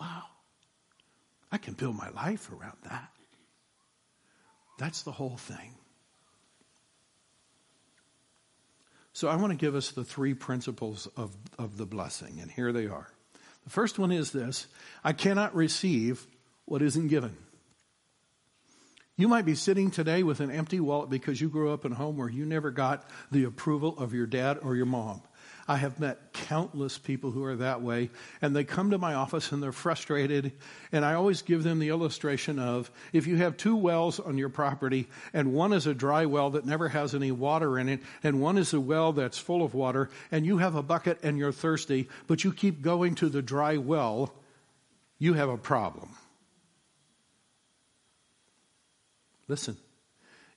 Wow. 0.00 0.22
I 1.52 1.58
can 1.58 1.74
build 1.74 1.96
my 1.96 2.08
life 2.08 2.50
around 2.50 2.78
that. 2.84 3.10
That's 4.78 5.02
the 5.02 5.12
whole 5.12 5.36
thing. 5.36 5.74
So 9.12 9.28
I 9.28 9.36
want 9.36 9.50
to 9.50 9.56
give 9.56 9.74
us 9.74 9.90
the 9.90 10.04
three 10.04 10.32
principles 10.32 11.08
of, 11.16 11.36
of 11.58 11.76
the 11.76 11.86
blessing, 11.86 12.38
and 12.40 12.50
here 12.50 12.72
they 12.72 12.86
are. 12.86 13.08
The 13.64 13.70
first 13.70 13.98
one 13.98 14.12
is 14.12 14.30
this 14.30 14.68
I 15.04 15.12
cannot 15.12 15.54
receive 15.54 16.26
what 16.64 16.82
isn't 16.82 17.08
given. 17.08 17.36
You 19.16 19.26
might 19.26 19.44
be 19.44 19.56
sitting 19.56 19.90
today 19.90 20.22
with 20.22 20.38
an 20.38 20.52
empty 20.52 20.78
wallet 20.78 21.10
because 21.10 21.40
you 21.40 21.48
grew 21.48 21.72
up 21.72 21.84
in 21.84 21.90
a 21.90 21.96
home 21.96 22.16
where 22.16 22.28
you 22.28 22.46
never 22.46 22.70
got 22.70 23.10
the 23.32 23.44
approval 23.44 23.98
of 23.98 24.14
your 24.14 24.26
dad 24.26 24.58
or 24.62 24.76
your 24.76 24.86
mom. 24.86 25.22
I 25.66 25.76
have 25.76 25.98
met 25.98 26.27
countless 26.48 26.96
people 26.96 27.30
who 27.30 27.44
are 27.44 27.56
that 27.56 27.82
way, 27.82 28.08
and 28.40 28.56
they 28.56 28.64
come 28.64 28.90
to 28.90 28.98
my 28.98 29.14
office 29.14 29.52
and 29.52 29.62
they're 29.62 29.70
frustrated. 29.70 30.52
And 30.92 31.04
I 31.04 31.14
always 31.14 31.42
give 31.42 31.62
them 31.62 31.78
the 31.78 31.90
illustration 31.90 32.58
of 32.58 32.90
if 33.12 33.26
you 33.26 33.36
have 33.36 33.56
two 33.56 33.76
wells 33.76 34.18
on 34.18 34.38
your 34.38 34.48
property, 34.48 35.08
and 35.34 35.52
one 35.52 35.74
is 35.74 35.86
a 35.86 35.94
dry 35.94 36.24
well 36.24 36.50
that 36.50 36.64
never 36.64 36.88
has 36.88 37.14
any 37.14 37.30
water 37.30 37.78
in 37.78 37.88
it, 37.88 38.00
and 38.22 38.40
one 38.40 38.56
is 38.56 38.72
a 38.72 38.80
well 38.80 39.12
that's 39.12 39.38
full 39.38 39.62
of 39.62 39.74
water, 39.74 40.08
and 40.32 40.46
you 40.46 40.58
have 40.58 40.74
a 40.74 40.82
bucket 40.82 41.18
and 41.22 41.36
you're 41.36 41.52
thirsty, 41.52 42.08
but 42.26 42.44
you 42.44 42.52
keep 42.52 42.80
going 42.80 43.14
to 43.16 43.28
the 43.28 43.42
dry 43.42 43.76
well, 43.76 44.32
you 45.18 45.34
have 45.34 45.50
a 45.50 45.58
problem. 45.58 46.08
Listen, 49.48 49.76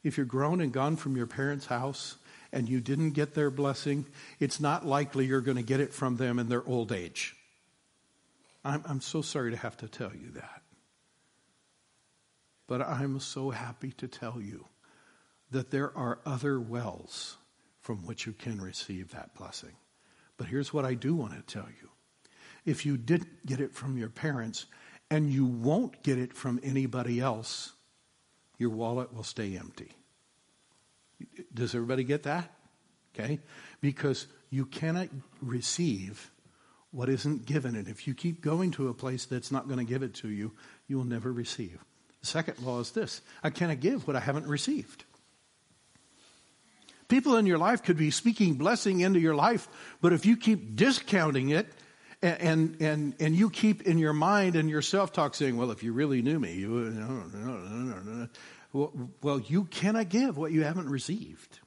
if 0.04 0.18
you're 0.18 0.26
grown 0.26 0.62
and 0.62 0.72
gone 0.72 0.96
from 0.96 1.18
your 1.18 1.28
parents' 1.28 1.66
house, 1.66 2.16
and 2.52 2.68
you 2.68 2.82
didn't 2.82 3.12
get 3.12 3.34
their 3.34 3.50
blessing, 3.50 4.06
it's 4.40 4.60
not 4.60 4.86
likely 4.86 5.26
you're 5.26 5.42
going 5.42 5.58
to 5.58 5.64
get 5.64 5.80
it 5.80 5.94
from 5.94 6.18
them 6.18 6.40
in 6.40 6.50
their 6.50 6.66
old 6.68 6.92
age. 6.92 7.36
I'm, 8.64 8.84
I'm 8.88 9.02
so 9.02 9.22
sorry 9.22 9.52
to 9.52 9.58
have 9.58 9.78
to 9.78 9.88
tell 9.88 10.12
you 10.14 10.32
that. 10.32 10.62
But 12.68 12.82
I'm 12.82 13.20
so 13.20 13.50
happy 13.50 13.92
to 13.94 14.08
tell 14.08 14.40
you 14.42 14.66
that 15.52 15.72
there 15.72 15.96
are 15.98 16.20
other 16.26 16.60
wells 16.60 17.38
from 17.82 18.06
which 18.06 18.26
you 18.26 18.34
can 18.34 18.62
receive 18.62 19.12
that 19.12 19.36
blessing. 19.36 19.76
But 20.38 20.48
here's 20.48 20.74
what 20.74 20.86
I 20.86 20.94
do 20.94 21.16
want 21.16 21.34
to 21.34 21.54
tell 21.54 21.68
you 21.82 21.90
if 22.64 22.86
you 22.86 22.96
didn't 22.96 23.46
get 23.46 23.60
it 23.60 23.74
from 23.74 23.98
your 23.98 24.10
parents 24.10 24.68
and 25.10 25.32
you 25.32 25.46
won't 25.46 26.04
get 26.04 26.18
it 26.18 26.34
from 26.34 26.60
anybody 26.64 27.20
else, 27.20 27.74
your 28.58 28.70
wallet 28.70 29.14
will 29.14 29.24
stay 29.24 29.58
empty. 29.58 29.92
Does 31.54 31.76
everybody 31.76 32.04
get 32.04 32.24
that? 32.24 32.52
Okay? 33.14 33.40
Because 33.82 34.28
you 34.50 34.66
cannot 34.66 35.10
receive 35.42 36.32
what 36.92 37.10
isn't 37.10 37.46
given. 37.46 37.76
And 37.76 37.88
if 37.88 38.08
you 38.08 38.14
keep 38.14 38.42
going 38.42 38.72
to 38.72 38.90
a 38.90 38.94
place 38.94 39.26
that's 39.26 39.52
not 39.52 39.68
going 39.68 39.80
to 39.80 39.86
give 39.86 40.04
it 40.04 40.14
to 40.16 40.30
you, 40.30 40.52
you 40.88 40.98
will 40.98 41.06
never 41.06 41.32
receive. 41.32 41.80
The 42.22 42.28
second 42.28 42.60
law 42.60 42.80
is 42.80 42.92
this 42.92 43.22
I 43.44 43.50
cannot 43.50 43.80
give 43.80 44.08
what 44.08 44.16
I 44.16 44.20
haven't 44.20 44.48
received. 44.48 45.06
People 47.08 47.36
in 47.36 47.46
your 47.46 47.58
life 47.58 47.84
could 47.84 47.98
be 47.98 48.12
speaking 48.12 48.54
blessing 48.54 49.02
into 49.02 49.20
your 49.20 49.36
life, 49.36 49.68
but 50.00 50.14
if 50.14 50.26
you 50.26 50.38
keep 50.38 50.78
discounting 50.78 51.50
it, 51.50 51.68
and 52.22 52.78
and 52.80 53.16
and 53.20 53.36
you 53.36 53.50
keep 53.50 53.82
in 53.82 53.98
your 53.98 54.14
mind 54.14 54.56
and 54.56 54.70
your 54.70 54.82
self 54.82 55.12
talk 55.12 55.34
saying, 55.34 55.58
"Well, 55.58 55.72
if 55.72 55.84
you 55.84 55.92
really 55.92 56.22
knew 56.22 56.40
me, 56.40 56.54
you 56.54 56.72
would," 56.72 56.96
no, 56.96 57.08
no, 57.08 57.58
no, 57.58 58.00
no, 58.00 58.28
well, 58.74 59.40
you 59.40 59.66
cannot 59.66 60.10
give 60.10 60.38
what 60.38 60.52
you 60.52 60.64
haven't 60.64 60.90
received. 60.90 61.60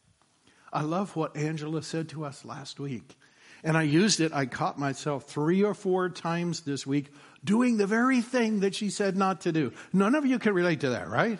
I 0.73 0.83
love 0.83 1.14
what 1.14 1.37
Angela 1.37 1.83
said 1.83 2.09
to 2.11 2.25
us 2.25 2.45
last 2.45 2.81
week. 2.81 3.17
And 3.62 3.77
I 3.77 3.83
used 3.83 4.21
it, 4.21 4.33
I 4.33 4.47
caught 4.47 4.79
myself 4.79 5.25
three 5.25 5.62
or 5.62 5.73
four 5.73 6.11
times 6.11 6.62
this 6.62 6.87
week 6.87 7.11
doing 7.43 7.77
the 7.77 7.87
very 7.87 8.21
thing 8.21 8.61
that 8.61 8.75
she 8.75 8.90
said 8.90 9.17
not 9.17 9.43
to 9.43 9.53
do. 9.53 9.73
None 9.93 10.14
of 10.14 10.27
you 10.27 10.38
can 10.38 10.53
relate 10.53 10.81
to 10.81 10.90
that, 10.90 11.09
right? 11.09 11.38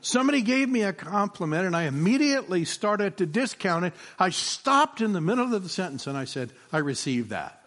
Somebody 0.00 0.42
gave 0.42 0.68
me 0.68 0.82
a 0.82 0.92
compliment 0.92 1.66
and 1.66 1.76
I 1.76 1.84
immediately 1.84 2.64
started 2.64 3.18
to 3.18 3.26
discount 3.26 3.84
it. 3.84 3.94
I 4.18 4.30
stopped 4.30 5.00
in 5.00 5.12
the 5.12 5.20
middle 5.20 5.54
of 5.54 5.62
the 5.62 5.68
sentence 5.68 6.06
and 6.06 6.18
I 6.18 6.24
said, 6.24 6.52
I 6.72 6.78
received 6.78 7.30
that. 7.30 7.62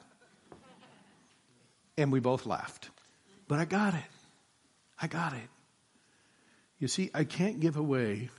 And 1.97 2.11
we 2.11 2.19
both 2.19 2.45
laughed. 2.45 2.89
but 3.47 3.59
I 3.59 3.65
got 3.65 3.93
it. 3.93 4.01
I 5.01 5.07
got 5.07 5.33
it. 5.33 5.49
You 6.85 6.89
see, 6.89 7.09
I 7.15 7.23
can't 7.23 7.59
give 7.59 7.77
away 7.77 8.29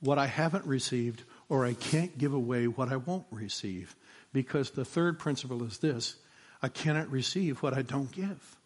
what 0.00 0.18
I 0.18 0.26
haven't 0.26 0.66
received, 0.66 1.22
or 1.48 1.64
I 1.64 1.72
can't 1.72 2.18
give 2.18 2.34
away 2.34 2.68
what 2.68 2.92
I 2.92 2.96
won't 2.96 3.24
receive. 3.30 3.96
Because 4.34 4.72
the 4.72 4.84
third 4.84 5.18
principle 5.18 5.64
is 5.64 5.78
this 5.78 6.16
I 6.60 6.68
cannot 6.68 7.10
receive 7.10 7.62
what 7.62 7.72
I 7.72 7.80
don't 7.80 8.12
give. 8.12 8.58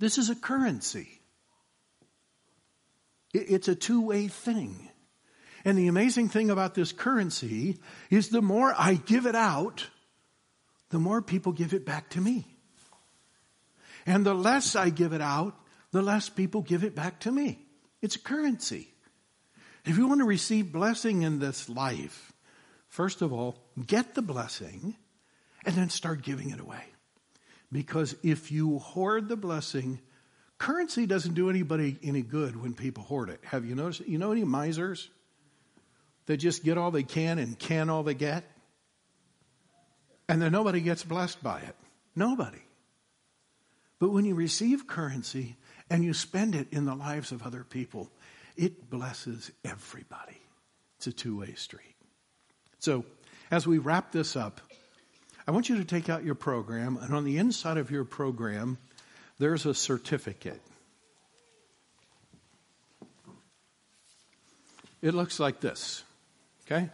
This 0.00 0.18
is 0.18 0.30
a 0.30 0.34
currency, 0.34 1.20
it's 3.32 3.68
a 3.68 3.76
two 3.76 4.00
way 4.00 4.26
thing. 4.26 4.90
And 5.64 5.78
the 5.78 5.86
amazing 5.86 6.28
thing 6.28 6.50
about 6.50 6.74
this 6.74 6.90
currency 6.90 7.78
is 8.10 8.30
the 8.30 8.42
more 8.42 8.74
I 8.76 8.94
give 8.94 9.26
it 9.26 9.36
out, 9.36 9.86
the 10.88 10.98
more 10.98 11.22
people 11.22 11.52
give 11.52 11.72
it 11.72 11.86
back 11.86 12.10
to 12.10 12.20
me. 12.20 12.48
And 14.06 14.26
the 14.26 14.34
less 14.34 14.74
I 14.74 14.90
give 14.90 15.12
it 15.12 15.20
out, 15.20 15.54
the 15.92 16.02
less 16.02 16.28
people 16.28 16.62
give 16.62 16.84
it 16.84 16.94
back 16.94 17.20
to 17.20 17.32
me. 17.32 17.58
It's 18.00 18.16
currency. 18.16 18.92
If 19.84 19.96
you 19.96 20.06
want 20.06 20.20
to 20.20 20.26
receive 20.26 20.72
blessing 20.72 21.22
in 21.22 21.38
this 21.38 21.68
life, 21.68 22.32
first 22.88 23.22
of 23.22 23.32
all, 23.32 23.56
get 23.86 24.14
the 24.14 24.22
blessing 24.22 24.96
and 25.64 25.74
then 25.74 25.88
start 25.90 26.22
giving 26.22 26.50
it 26.50 26.60
away. 26.60 26.84
Because 27.72 28.14
if 28.22 28.50
you 28.50 28.78
hoard 28.78 29.28
the 29.28 29.36
blessing, 29.36 30.00
currency 30.58 31.06
doesn't 31.06 31.34
do 31.34 31.50
anybody 31.50 31.98
any 32.02 32.22
good 32.22 32.60
when 32.60 32.74
people 32.74 33.04
hoard 33.04 33.30
it. 33.30 33.40
Have 33.44 33.64
you 33.64 33.74
noticed? 33.74 34.06
You 34.06 34.18
know 34.18 34.32
any 34.32 34.44
misers 34.44 35.08
that 36.26 36.38
just 36.38 36.64
get 36.64 36.78
all 36.78 36.90
they 36.90 37.02
can 37.02 37.38
and 37.38 37.58
can 37.58 37.90
all 37.90 38.02
they 38.02 38.14
get? 38.14 38.44
And 40.28 40.40
then 40.40 40.52
nobody 40.52 40.80
gets 40.80 41.04
blessed 41.04 41.42
by 41.42 41.60
it. 41.60 41.76
Nobody. 42.14 42.62
But 43.98 44.10
when 44.10 44.24
you 44.24 44.34
receive 44.34 44.86
currency 44.86 45.56
and 45.90 46.04
you 46.04 46.14
spend 46.14 46.54
it 46.54 46.68
in 46.70 46.84
the 46.84 46.94
lives 46.94 47.32
of 47.32 47.42
other 47.42 47.64
people, 47.64 48.08
it 48.56 48.88
blesses 48.88 49.50
everybody. 49.64 50.40
It's 50.96 51.08
a 51.08 51.12
two 51.12 51.38
way 51.40 51.54
street. 51.54 51.96
So, 52.78 53.04
as 53.50 53.66
we 53.66 53.78
wrap 53.78 54.12
this 54.12 54.36
up, 54.36 54.60
I 55.46 55.50
want 55.50 55.68
you 55.68 55.76
to 55.78 55.84
take 55.84 56.08
out 56.08 56.24
your 56.24 56.36
program, 56.36 56.96
and 56.96 57.12
on 57.12 57.24
the 57.24 57.38
inside 57.38 57.76
of 57.76 57.90
your 57.90 58.04
program, 58.04 58.78
there's 59.38 59.66
a 59.66 59.74
certificate. 59.74 60.60
It 65.02 65.14
looks 65.14 65.40
like 65.40 65.60
this. 65.60 66.04
Okay? 66.66 66.88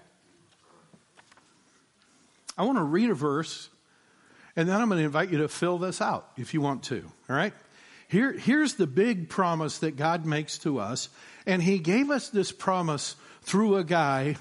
I 2.57 2.63
want 2.63 2.79
to 2.79 2.85
read 2.85 3.11
a 3.11 3.15
verse, 3.15 3.69
and 4.55 4.69
then 4.69 4.81
I'm 4.81 4.89
going 4.89 5.01
to 5.01 5.05
invite 5.05 5.31
you 5.31 5.39
to 5.39 5.49
fill 5.49 5.77
this 5.77 6.01
out 6.01 6.31
if 6.39 6.55
you 6.55 6.61
want 6.61 6.85
to. 6.85 7.05
All 7.29 7.37
right? 7.37 7.53
Here, 8.09 8.33
here's 8.33 8.75
the 8.75 8.87
big 8.87 9.29
promise 9.29 9.79
that 9.79 9.97
God 9.97 10.27
makes 10.27 10.59
to 10.59 10.79
us. 10.79 11.09
And 11.47 11.63
He 11.63 11.79
gave 11.79 12.11
us 12.11 12.29
this 12.29 12.53
promise 12.53 13.17
through 13.43 13.77
a 13.77 13.85
guy 13.85 14.37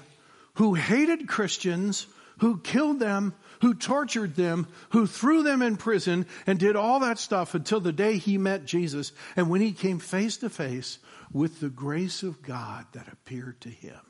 who 0.54 0.74
hated 0.74 1.28
Christians, 1.28 2.06
who 2.38 2.58
killed 2.58 3.00
them, 3.00 3.34
who 3.60 3.74
tortured 3.74 4.34
them, 4.34 4.66
who 4.90 5.06
threw 5.06 5.42
them 5.42 5.62
in 5.62 5.76
prison, 5.76 6.26
and 6.46 6.58
did 6.58 6.76
all 6.76 7.00
that 7.00 7.18
stuff 7.18 7.54
until 7.54 7.80
the 7.80 7.92
day 7.92 8.18
he 8.18 8.38
met 8.38 8.64
Jesus. 8.64 9.12
And 9.36 9.48
when 9.48 9.60
he 9.60 9.72
came 9.72 9.98
face 9.98 10.36
to 10.38 10.50
face 10.50 10.98
with 11.32 11.60
the 11.60 11.68
grace 11.68 12.22
of 12.22 12.42
God 12.42 12.86
that 12.92 13.08
appeared 13.08 13.60
to 13.62 13.68
him, 13.68 14.00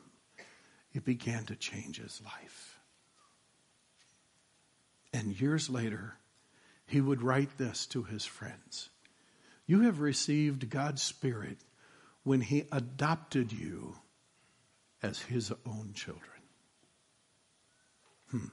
it 0.93 1.05
began 1.05 1.45
to 1.45 1.55
change 1.55 2.01
his 2.01 2.21
life. 2.23 2.79
And 5.13 5.39
years 5.39 5.69
later, 5.69 6.17
he 6.85 7.01
would 7.01 7.21
write 7.21 7.57
this 7.57 7.85
to 7.87 8.03
his 8.03 8.25
friends 8.25 8.89
You 9.67 9.81
have 9.81 9.99
received 9.99 10.69
God's 10.69 11.03
Spirit 11.03 11.57
when 12.23 12.41
he 12.41 12.65
adopted 12.71 13.51
you 13.51 13.95
as 15.03 15.21
his 15.21 15.51
own 15.65 15.91
children. 15.93 16.23
Hmm. 18.31 18.45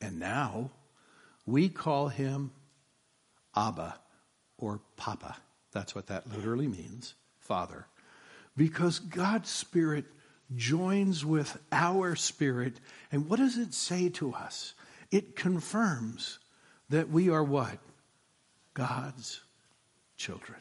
And 0.00 0.18
now 0.18 0.70
we 1.46 1.68
call 1.68 2.08
him 2.08 2.50
Abba 3.56 3.98
or 4.58 4.80
Papa. 4.96 5.36
That's 5.72 5.94
what 5.94 6.08
that 6.08 6.28
literally 6.28 6.68
means, 6.68 7.14
Father. 7.38 7.86
Because 8.56 8.98
God's 8.98 9.50
Spirit 9.50 10.06
joins 10.54 11.24
with 11.24 11.58
our 11.72 12.14
spirit. 12.14 12.78
And 13.10 13.28
what 13.28 13.38
does 13.38 13.56
it 13.56 13.74
say 13.74 14.08
to 14.10 14.32
us? 14.32 14.74
It 15.10 15.36
confirms 15.36 16.38
that 16.88 17.08
we 17.08 17.30
are 17.30 17.42
what? 17.42 17.78
God's 18.76 19.40
children. 20.18 20.58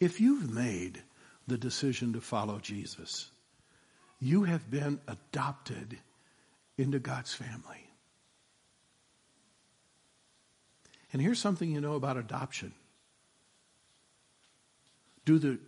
If 0.00 0.20
you've 0.20 0.52
made 0.52 1.00
the 1.46 1.56
decision 1.56 2.14
to 2.14 2.20
follow 2.20 2.58
Jesus, 2.58 3.30
you 4.18 4.42
have 4.42 4.68
been 4.68 4.98
adopted 5.06 5.98
into 6.76 6.98
God's 6.98 7.32
family. 7.32 7.86
And 11.12 11.22
here's 11.22 11.38
something 11.38 11.70
you 11.70 11.80
know 11.80 11.94
about 11.94 12.16
adoption. 12.16 12.72
Do 15.24 15.38
the 15.38 15.60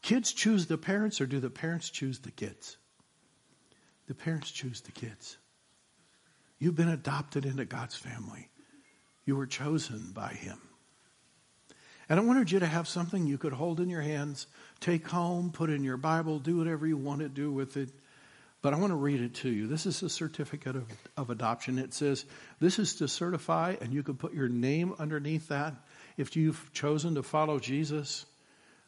kids 0.00 0.32
choose 0.32 0.66
the 0.66 0.78
parents 0.78 1.20
or 1.20 1.26
do 1.26 1.38
the 1.38 1.50
parents 1.50 1.90
choose 1.90 2.20
the 2.20 2.30
kids? 2.30 2.78
The 4.06 4.14
parents 4.14 4.50
choose 4.50 4.80
the 4.80 4.92
kids. 4.92 5.36
You've 6.58 6.76
been 6.76 6.88
adopted 6.88 7.44
into 7.44 7.66
God's 7.66 7.96
family. 7.96 8.48
You 9.32 9.38
were 9.38 9.46
chosen 9.46 10.10
by 10.12 10.34
Him. 10.34 10.58
And 12.06 12.20
I 12.20 12.22
wanted 12.22 12.52
you 12.52 12.58
to 12.58 12.66
have 12.66 12.86
something 12.86 13.26
you 13.26 13.38
could 13.38 13.54
hold 13.54 13.80
in 13.80 13.88
your 13.88 14.02
hands, 14.02 14.46
take 14.78 15.08
home, 15.08 15.52
put 15.52 15.70
in 15.70 15.82
your 15.82 15.96
Bible, 15.96 16.38
do 16.38 16.58
whatever 16.58 16.86
you 16.86 16.98
want 16.98 17.20
to 17.20 17.30
do 17.30 17.50
with 17.50 17.78
it. 17.78 17.88
But 18.60 18.74
I 18.74 18.76
want 18.76 18.90
to 18.90 18.96
read 18.96 19.22
it 19.22 19.32
to 19.36 19.48
you. 19.48 19.68
This 19.68 19.86
is 19.86 20.02
a 20.02 20.10
certificate 20.10 20.76
of, 20.76 20.84
of 21.16 21.30
adoption. 21.30 21.78
It 21.78 21.94
says, 21.94 22.26
This 22.60 22.78
is 22.78 22.96
to 22.96 23.08
certify, 23.08 23.76
and 23.80 23.94
you 23.94 24.02
can 24.02 24.16
put 24.16 24.34
your 24.34 24.50
name 24.50 24.94
underneath 24.98 25.48
that 25.48 25.76
if 26.18 26.36
you've 26.36 26.70
chosen 26.74 27.14
to 27.14 27.22
follow 27.22 27.58
Jesus, 27.58 28.26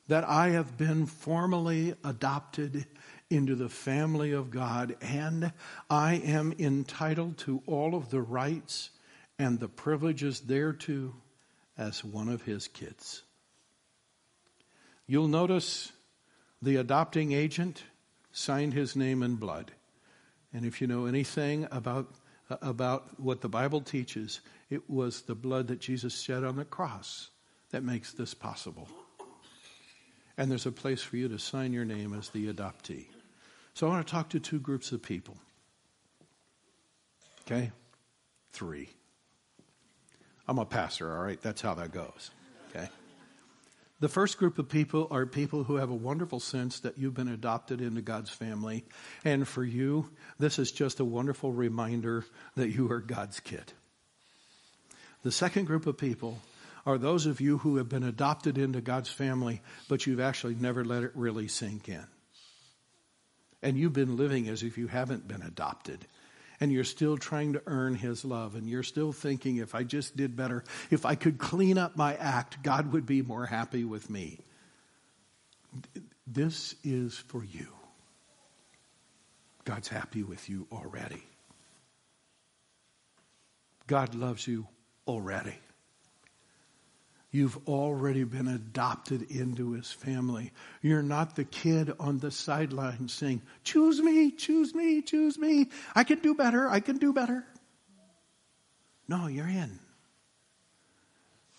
that 0.08 0.28
I 0.28 0.50
have 0.50 0.76
been 0.76 1.06
formally 1.06 1.94
adopted 2.04 2.84
into 3.30 3.54
the 3.54 3.70
family 3.70 4.32
of 4.32 4.50
God, 4.50 4.94
and 5.00 5.54
I 5.88 6.16
am 6.16 6.52
entitled 6.58 7.38
to 7.38 7.62
all 7.66 7.94
of 7.94 8.10
the 8.10 8.20
rights 8.20 8.90
and 9.38 9.58
the 9.58 9.68
privileges 9.68 10.40
thereto 10.40 11.12
as 11.76 12.04
one 12.04 12.28
of 12.28 12.42
his 12.42 12.68
kids. 12.68 13.22
You'll 15.06 15.28
notice 15.28 15.92
the 16.62 16.76
adopting 16.76 17.32
agent 17.32 17.82
signed 18.32 18.72
his 18.72 18.96
name 18.96 19.22
in 19.22 19.36
blood. 19.36 19.72
And 20.52 20.64
if 20.64 20.80
you 20.80 20.86
know 20.86 21.06
anything 21.06 21.66
about, 21.70 22.14
about 22.62 23.20
what 23.20 23.40
the 23.40 23.48
Bible 23.48 23.80
teaches, 23.80 24.40
it 24.70 24.88
was 24.88 25.22
the 25.22 25.34
blood 25.34 25.68
that 25.68 25.80
Jesus 25.80 26.20
shed 26.20 26.44
on 26.44 26.56
the 26.56 26.64
cross 26.64 27.30
that 27.70 27.82
makes 27.82 28.12
this 28.12 28.34
possible. 28.34 28.88
And 30.36 30.50
there's 30.50 30.66
a 30.66 30.72
place 30.72 31.02
for 31.02 31.16
you 31.16 31.28
to 31.28 31.38
sign 31.38 31.72
your 31.72 31.84
name 31.84 32.14
as 32.14 32.28
the 32.30 32.52
adoptee. 32.52 33.06
So 33.74 33.86
I 33.86 33.90
want 33.90 34.06
to 34.06 34.10
talk 34.10 34.30
to 34.30 34.40
two 34.40 34.60
groups 34.60 34.92
of 34.92 35.02
people. 35.02 35.36
Okay? 37.42 37.72
Three. 38.52 38.88
I'm 40.46 40.58
a 40.58 40.66
pastor, 40.66 41.14
all 41.16 41.22
right? 41.22 41.40
That's 41.40 41.62
how 41.62 41.74
that 41.74 41.92
goes. 41.92 42.30
Okay? 42.70 42.88
The 44.00 44.08
first 44.08 44.38
group 44.38 44.58
of 44.58 44.68
people 44.68 45.08
are 45.10 45.24
people 45.24 45.64
who 45.64 45.76
have 45.76 45.90
a 45.90 45.94
wonderful 45.94 46.40
sense 46.40 46.80
that 46.80 46.98
you've 46.98 47.14
been 47.14 47.28
adopted 47.28 47.80
into 47.80 48.02
God's 48.02 48.30
family. 48.30 48.84
And 49.24 49.48
for 49.48 49.64
you, 49.64 50.10
this 50.38 50.58
is 50.58 50.72
just 50.72 51.00
a 51.00 51.04
wonderful 51.04 51.52
reminder 51.52 52.24
that 52.56 52.70
you 52.70 52.90
are 52.90 53.00
God's 53.00 53.40
kid. 53.40 53.72
The 55.22 55.32
second 55.32 55.64
group 55.64 55.86
of 55.86 55.96
people 55.96 56.38
are 56.84 56.98
those 56.98 57.24
of 57.24 57.40
you 57.40 57.58
who 57.58 57.76
have 57.76 57.88
been 57.88 58.02
adopted 58.02 58.58
into 58.58 58.82
God's 58.82 59.08
family, 59.08 59.62
but 59.88 60.06
you've 60.06 60.20
actually 60.20 60.54
never 60.54 60.84
let 60.84 61.02
it 61.02 61.12
really 61.14 61.48
sink 61.48 61.88
in. 61.88 62.04
And 63.62 63.78
you've 63.78 63.94
been 63.94 64.18
living 64.18 64.48
as 64.48 64.62
if 64.62 64.76
you 64.76 64.88
haven't 64.88 65.26
been 65.26 65.40
adopted 65.40 66.06
and 66.64 66.72
you're 66.72 66.82
still 66.82 67.18
trying 67.18 67.52
to 67.52 67.62
earn 67.66 67.94
his 67.94 68.24
love 68.24 68.54
and 68.54 68.66
you're 68.66 68.82
still 68.82 69.12
thinking 69.12 69.58
if 69.58 69.74
I 69.74 69.82
just 69.82 70.16
did 70.16 70.34
better, 70.34 70.64
if 70.90 71.04
I 71.04 71.14
could 71.14 71.36
clean 71.36 71.76
up 71.76 71.94
my 71.94 72.14
act, 72.14 72.62
God 72.62 72.94
would 72.94 73.04
be 73.04 73.20
more 73.20 73.44
happy 73.44 73.84
with 73.84 74.08
me. 74.08 74.38
This 76.26 76.74
is 76.82 77.18
for 77.28 77.44
you. 77.44 77.66
God's 79.66 79.88
happy 79.88 80.22
with 80.22 80.48
you 80.48 80.66
already. 80.72 81.22
God 83.86 84.14
loves 84.14 84.48
you 84.48 84.66
already. 85.06 85.58
You've 87.34 87.58
already 87.66 88.22
been 88.22 88.46
adopted 88.46 89.22
into 89.28 89.72
his 89.72 89.90
family. 89.90 90.52
You're 90.82 91.02
not 91.02 91.34
the 91.34 91.42
kid 91.42 91.92
on 91.98 92.20
the 92.20 92.30
sideline 92.30 93.08
saying, 93.08 93.42
Choose 93.64 94.00
me, 94.00 94.30
choose 94.30 94.72
me, 94.72 95.02
choose 95.02 95.36
me. 95.36 95.66
I 95.96 96.04
can 96.04 96.20
do 96.20 96.36
better, 96.36 96.68
I 96.68 96.78
can 96.78 96.98
do 96.98 97.12
better. 97.12 97.44
No, 99.08 99.26
you're 99.26 99.48
in. 99.48 99.80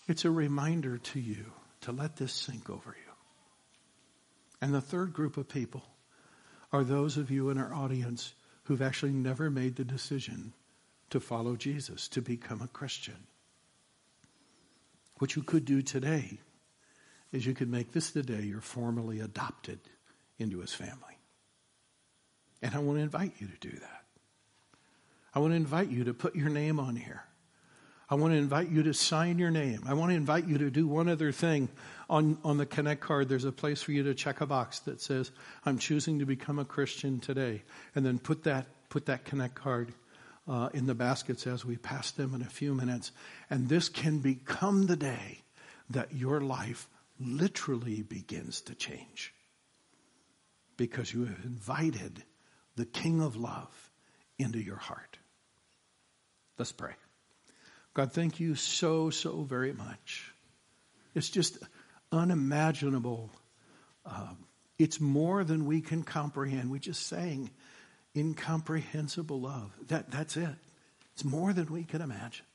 It's 0.08 0.24
a 0.24 0.30
reminder 0.30 0.96
to 0.96 1.20
you 1.20 1.44
to 1.82 1.92
let 1.92 2.16
this 2.16 2.32
sink 2.32 2.70
over 2.70 2.96
you. 2.96 3.12
And 4.62 4.72
the 4.72 4.80
third 4.80 5.12
group 5.12 5.36
of 5.36 5.46
people 5.46 5.84
are 6.72 6.84
those 6.84 7.18
of 7.18 7.30
you 7.30 7.50
in 7.50 7.58
our 7.58 7.74
audience 7.74 8.32
who've 8.62 8.80
actually 8.80 9.12
never 9.12 9.50
made 9.50 9.76
the 9.76 9.84
decision 9.84 10.54
to 11.10 11.20
follow 11.20 11.54
Jesus, 11.54 12.08
to 12.08 12.22
become 12.22 12.62
a 12.62 12.68
Christian. 12.68 13.26
What 15.18 15.36
you 15.36 15.42
could 15.42 15.64
do 15.64 15.82
today 15.82 16.38
is 17.32 17.46
you 17.46 17.54
could 17.54 17.70
make 17.70 17.92
this 17.92 18.10
the 18.10 18.22
day 18.22 18.42
you're 18.42 18.60
formally 18.60 19.20
adopted 19.20 19.80
into 20.38 20.60
his 20.60 20.72
family. 20.72 21.18
And 22.62 22.74
I 22.74 22.78
want 22.78 22.98
to 22.98 23.02
invite 23.02 23.32
you 23.38 23.48
to 23.48 23.70
do 23.70 23.76
that. 23.78 24.02
I 25.34 25.38
want 25.38 25.52
to 25.52 25.56
invite 25.56 25.90
you 25.90 26.04
to 26.04 26.14
put 26.14 26.34
your 26.34 26.48
name 26.48 26.80
on 26.80 26.96
here. 26.96 27.22
I 28.08 28.14
want 28.14 28.32
to 28.32 28.38
invite 28.38 28.70
you 28.70 28.84
to 28.84 28.94
sign 28.94 29.38
your 29.38 29.50
name. 29.50 29.82
I 29.86 29.94
want 29.94 30.12
to 30.12 30.16
invite 30.16 30.46
you 30.46 30.58
to 30.58 30.70
do 30.70 30.86
one 30.86 31.08
other 31.08 31.32
thing. 31.32 31.68
On, 32.08 32.38
on 32.44 32.56
the 32.56 32.64
Connect 32.64 33.00
card, 33.00 33.28
there's 33.28 33.44
a 33.44 33.52
place 33.52 33.82
for 33.82 33.92
you 33.92 34.04
to 34.04 34.14
check 34.14 34.40
a 34.40 34.46
box 34.46 34.78
that 34.80 35.00
says, 35.00 35.32
I'm 35.64 35.78
choosing 35.78 36.20
to 36.20 36.26
become 36.26 36.58
a 36.58 36.64
Christian 36.64 37.18
today. 37.18 37.62
And 37.94 38.06
then 38.06 38.18
put 38.18 38.44
that, 38.44 38.66
put 38.90 39.06
that 39.06 39.24
Connect 39.24 39.56
card 39.56 39.92
uh, 40.48 40.68
in 40.72 40.86
the 40.86 40.94
baskets 40.94 41.46
as 41.46 41.64
we 41.64 41.76
pass 41.76 42.10
them 42.12 42.34
in 42.34 42.42
a 42.42 42.46
few 42.50 42.74
minutes. 42.74 43.12
And 43.50 43.68
this 43.68 43.88
can 43.88 44.18
become 44.18 44.86
the 44.86 44.96
day 44.96 45.42
that 45.90 46.14
your 46.14 46.40
life 46.40 46.88
literally 47.18 48.02
begins 48.02 48.60
to 48.62 48.74
change. 48.74 49.32
Because 50.76 51.12
you 51.12 51.24
have 51.24 51.44
invited 51.44 52.22
the 52.76 52.84
King 52.84 53.22
of 53.22 53.36
Love 53.36 53.90
into 54.38 54.60
your 54.60 54.76
heart. 54.76 55.16
Let's 56.58 56.72
pray. 56.72 56.92
God, 57.94 58.12
thank 58.12 58.40
you 58.40 58.54
so, 58.54 59.10
so 59.10 59.42
very 59.42 59.72
much. 59.72 60.32
It's 61.14 61.30
just 61.30 61.58
unimaginable. 62.12 63.30
Um, 64.04 64.36
it's 64.78 65.00
more 65.00 65.44
than 65.44 65.64
we 65.64 65.80
can 65.80 66.02
comprehend. 66.02 66.70
We 66.70 66.78
just 66.78 67.06
sang 67.06 67.50
incomprehensible 68.16 69.40
love. 69.40 69.70
That, 69.88 70.10
that's 70.10 70.36
it. 70.36 70.54
It's 71.14 71.24
more 71.24 71.52
than 71.52 71.66
we 71.66 71.84
can 71.84 72.00
imagine. 72.00 72.46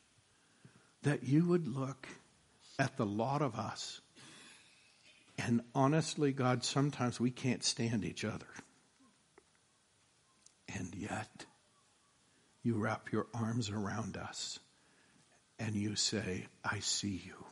That 1.04 1.24
you 1.24 1.46
would 1.46 1.68
look 1.68 2.08
at 2.78 2.98
the 2.98 3.06
lot 3.06 3.42
of 3.42 3.56
us. 3.56 4.02
And 5.38 5.62
honestly, 5.74 6.32
God, 6.32 6.64
sometimes 6.64 7.20
we 7.20 7.32
can't 7.32 7.64
stand 7.64 8.06
each 8.06 8.24
other. 8.24 8.48
And 10.76 10.94
yet, 10.96 11.46
you 12.64 12.76
wrap 12.76 13.12
your 13.12 13.28
arms 13.34 13.70
around 13.70 14.18
us 14.18 14.60
and 15.60 15.76
you 15.76 15.96
say, 15.96 16.46
I 16.64 16.80
see 16.80 17.22
you. 17.26 17.46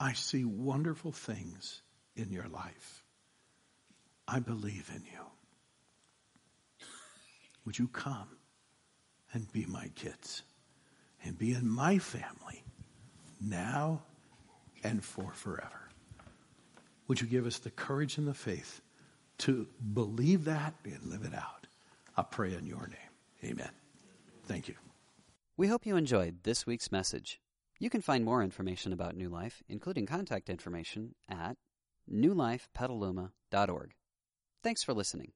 I 0.00 0.14
see 0.14 0.44
wonderful 0.44 1.12
things 1.12 1.80
in 2.16 2.32
your 2.32 2.48
life. 2.48 3.04
I 4.26 4.40
believe 4.40 4.90
in 4.94 5.02
you. 5.04 5.31
Would 7.64 7.78
you 7.78 7.88
come 7.88 8.28
and 9.32 9.50
be 9.52 9.66
my 9.66 9.88
kids 9.94 10.42
and 11.24 11.38
be 11.38 11.52
in 11.52 11.68
my 11.68 11.98
family 11.98 12.64
now 13.40 14.02
and 14.82 15.04
for 15.04 15.32
forever? 15.32 15.88
Would 17.08 17.20
you 17.20 17.26
give 17.26 17.46
us 17.46 17.58
the 17.58 17.70
courage 17.70 18.18
and 18.18 18.26
the 18.26 18.34
faith 18.34 18.80
to 19.38 19.66
believe 19.94 20.44
that 20.44 20.74
and 20.84 21.10
live 21.10 21.24
it 21.24 21.34
out? 21.34 21.66
I 22.16 22.22
pray 22.22 22.54
in 22.54 22.66
your 22.66 22.88
name. 22.88 23.52
Amen. 23.52 23.70
Thank 24.44 24.68
you. 24.68 24.74
We 25.56 25.68
hope 25.68 25.86
you 25.86 25.96
enjoyed 25.96 26.42
this 26.42 26.66
week's 26.66 26.92
message. 26.92 27.40
You 27.78 27.90
can 27.90 28.00
find 28.00 28.24
more 28.24 28.42
information 28.42 28.92
about 28.92 29.16
New 29.16 29.28
Life, 29.28 29.62
including 29.68 30.06
contact 30.06 30.48
information, 30.48 31.14
at 31.28 31.56
newlifepetaluma.org. 32.10 33.94
Thanks 34.62 34.82
for 34.82 34.94
listening. 34.94 35.32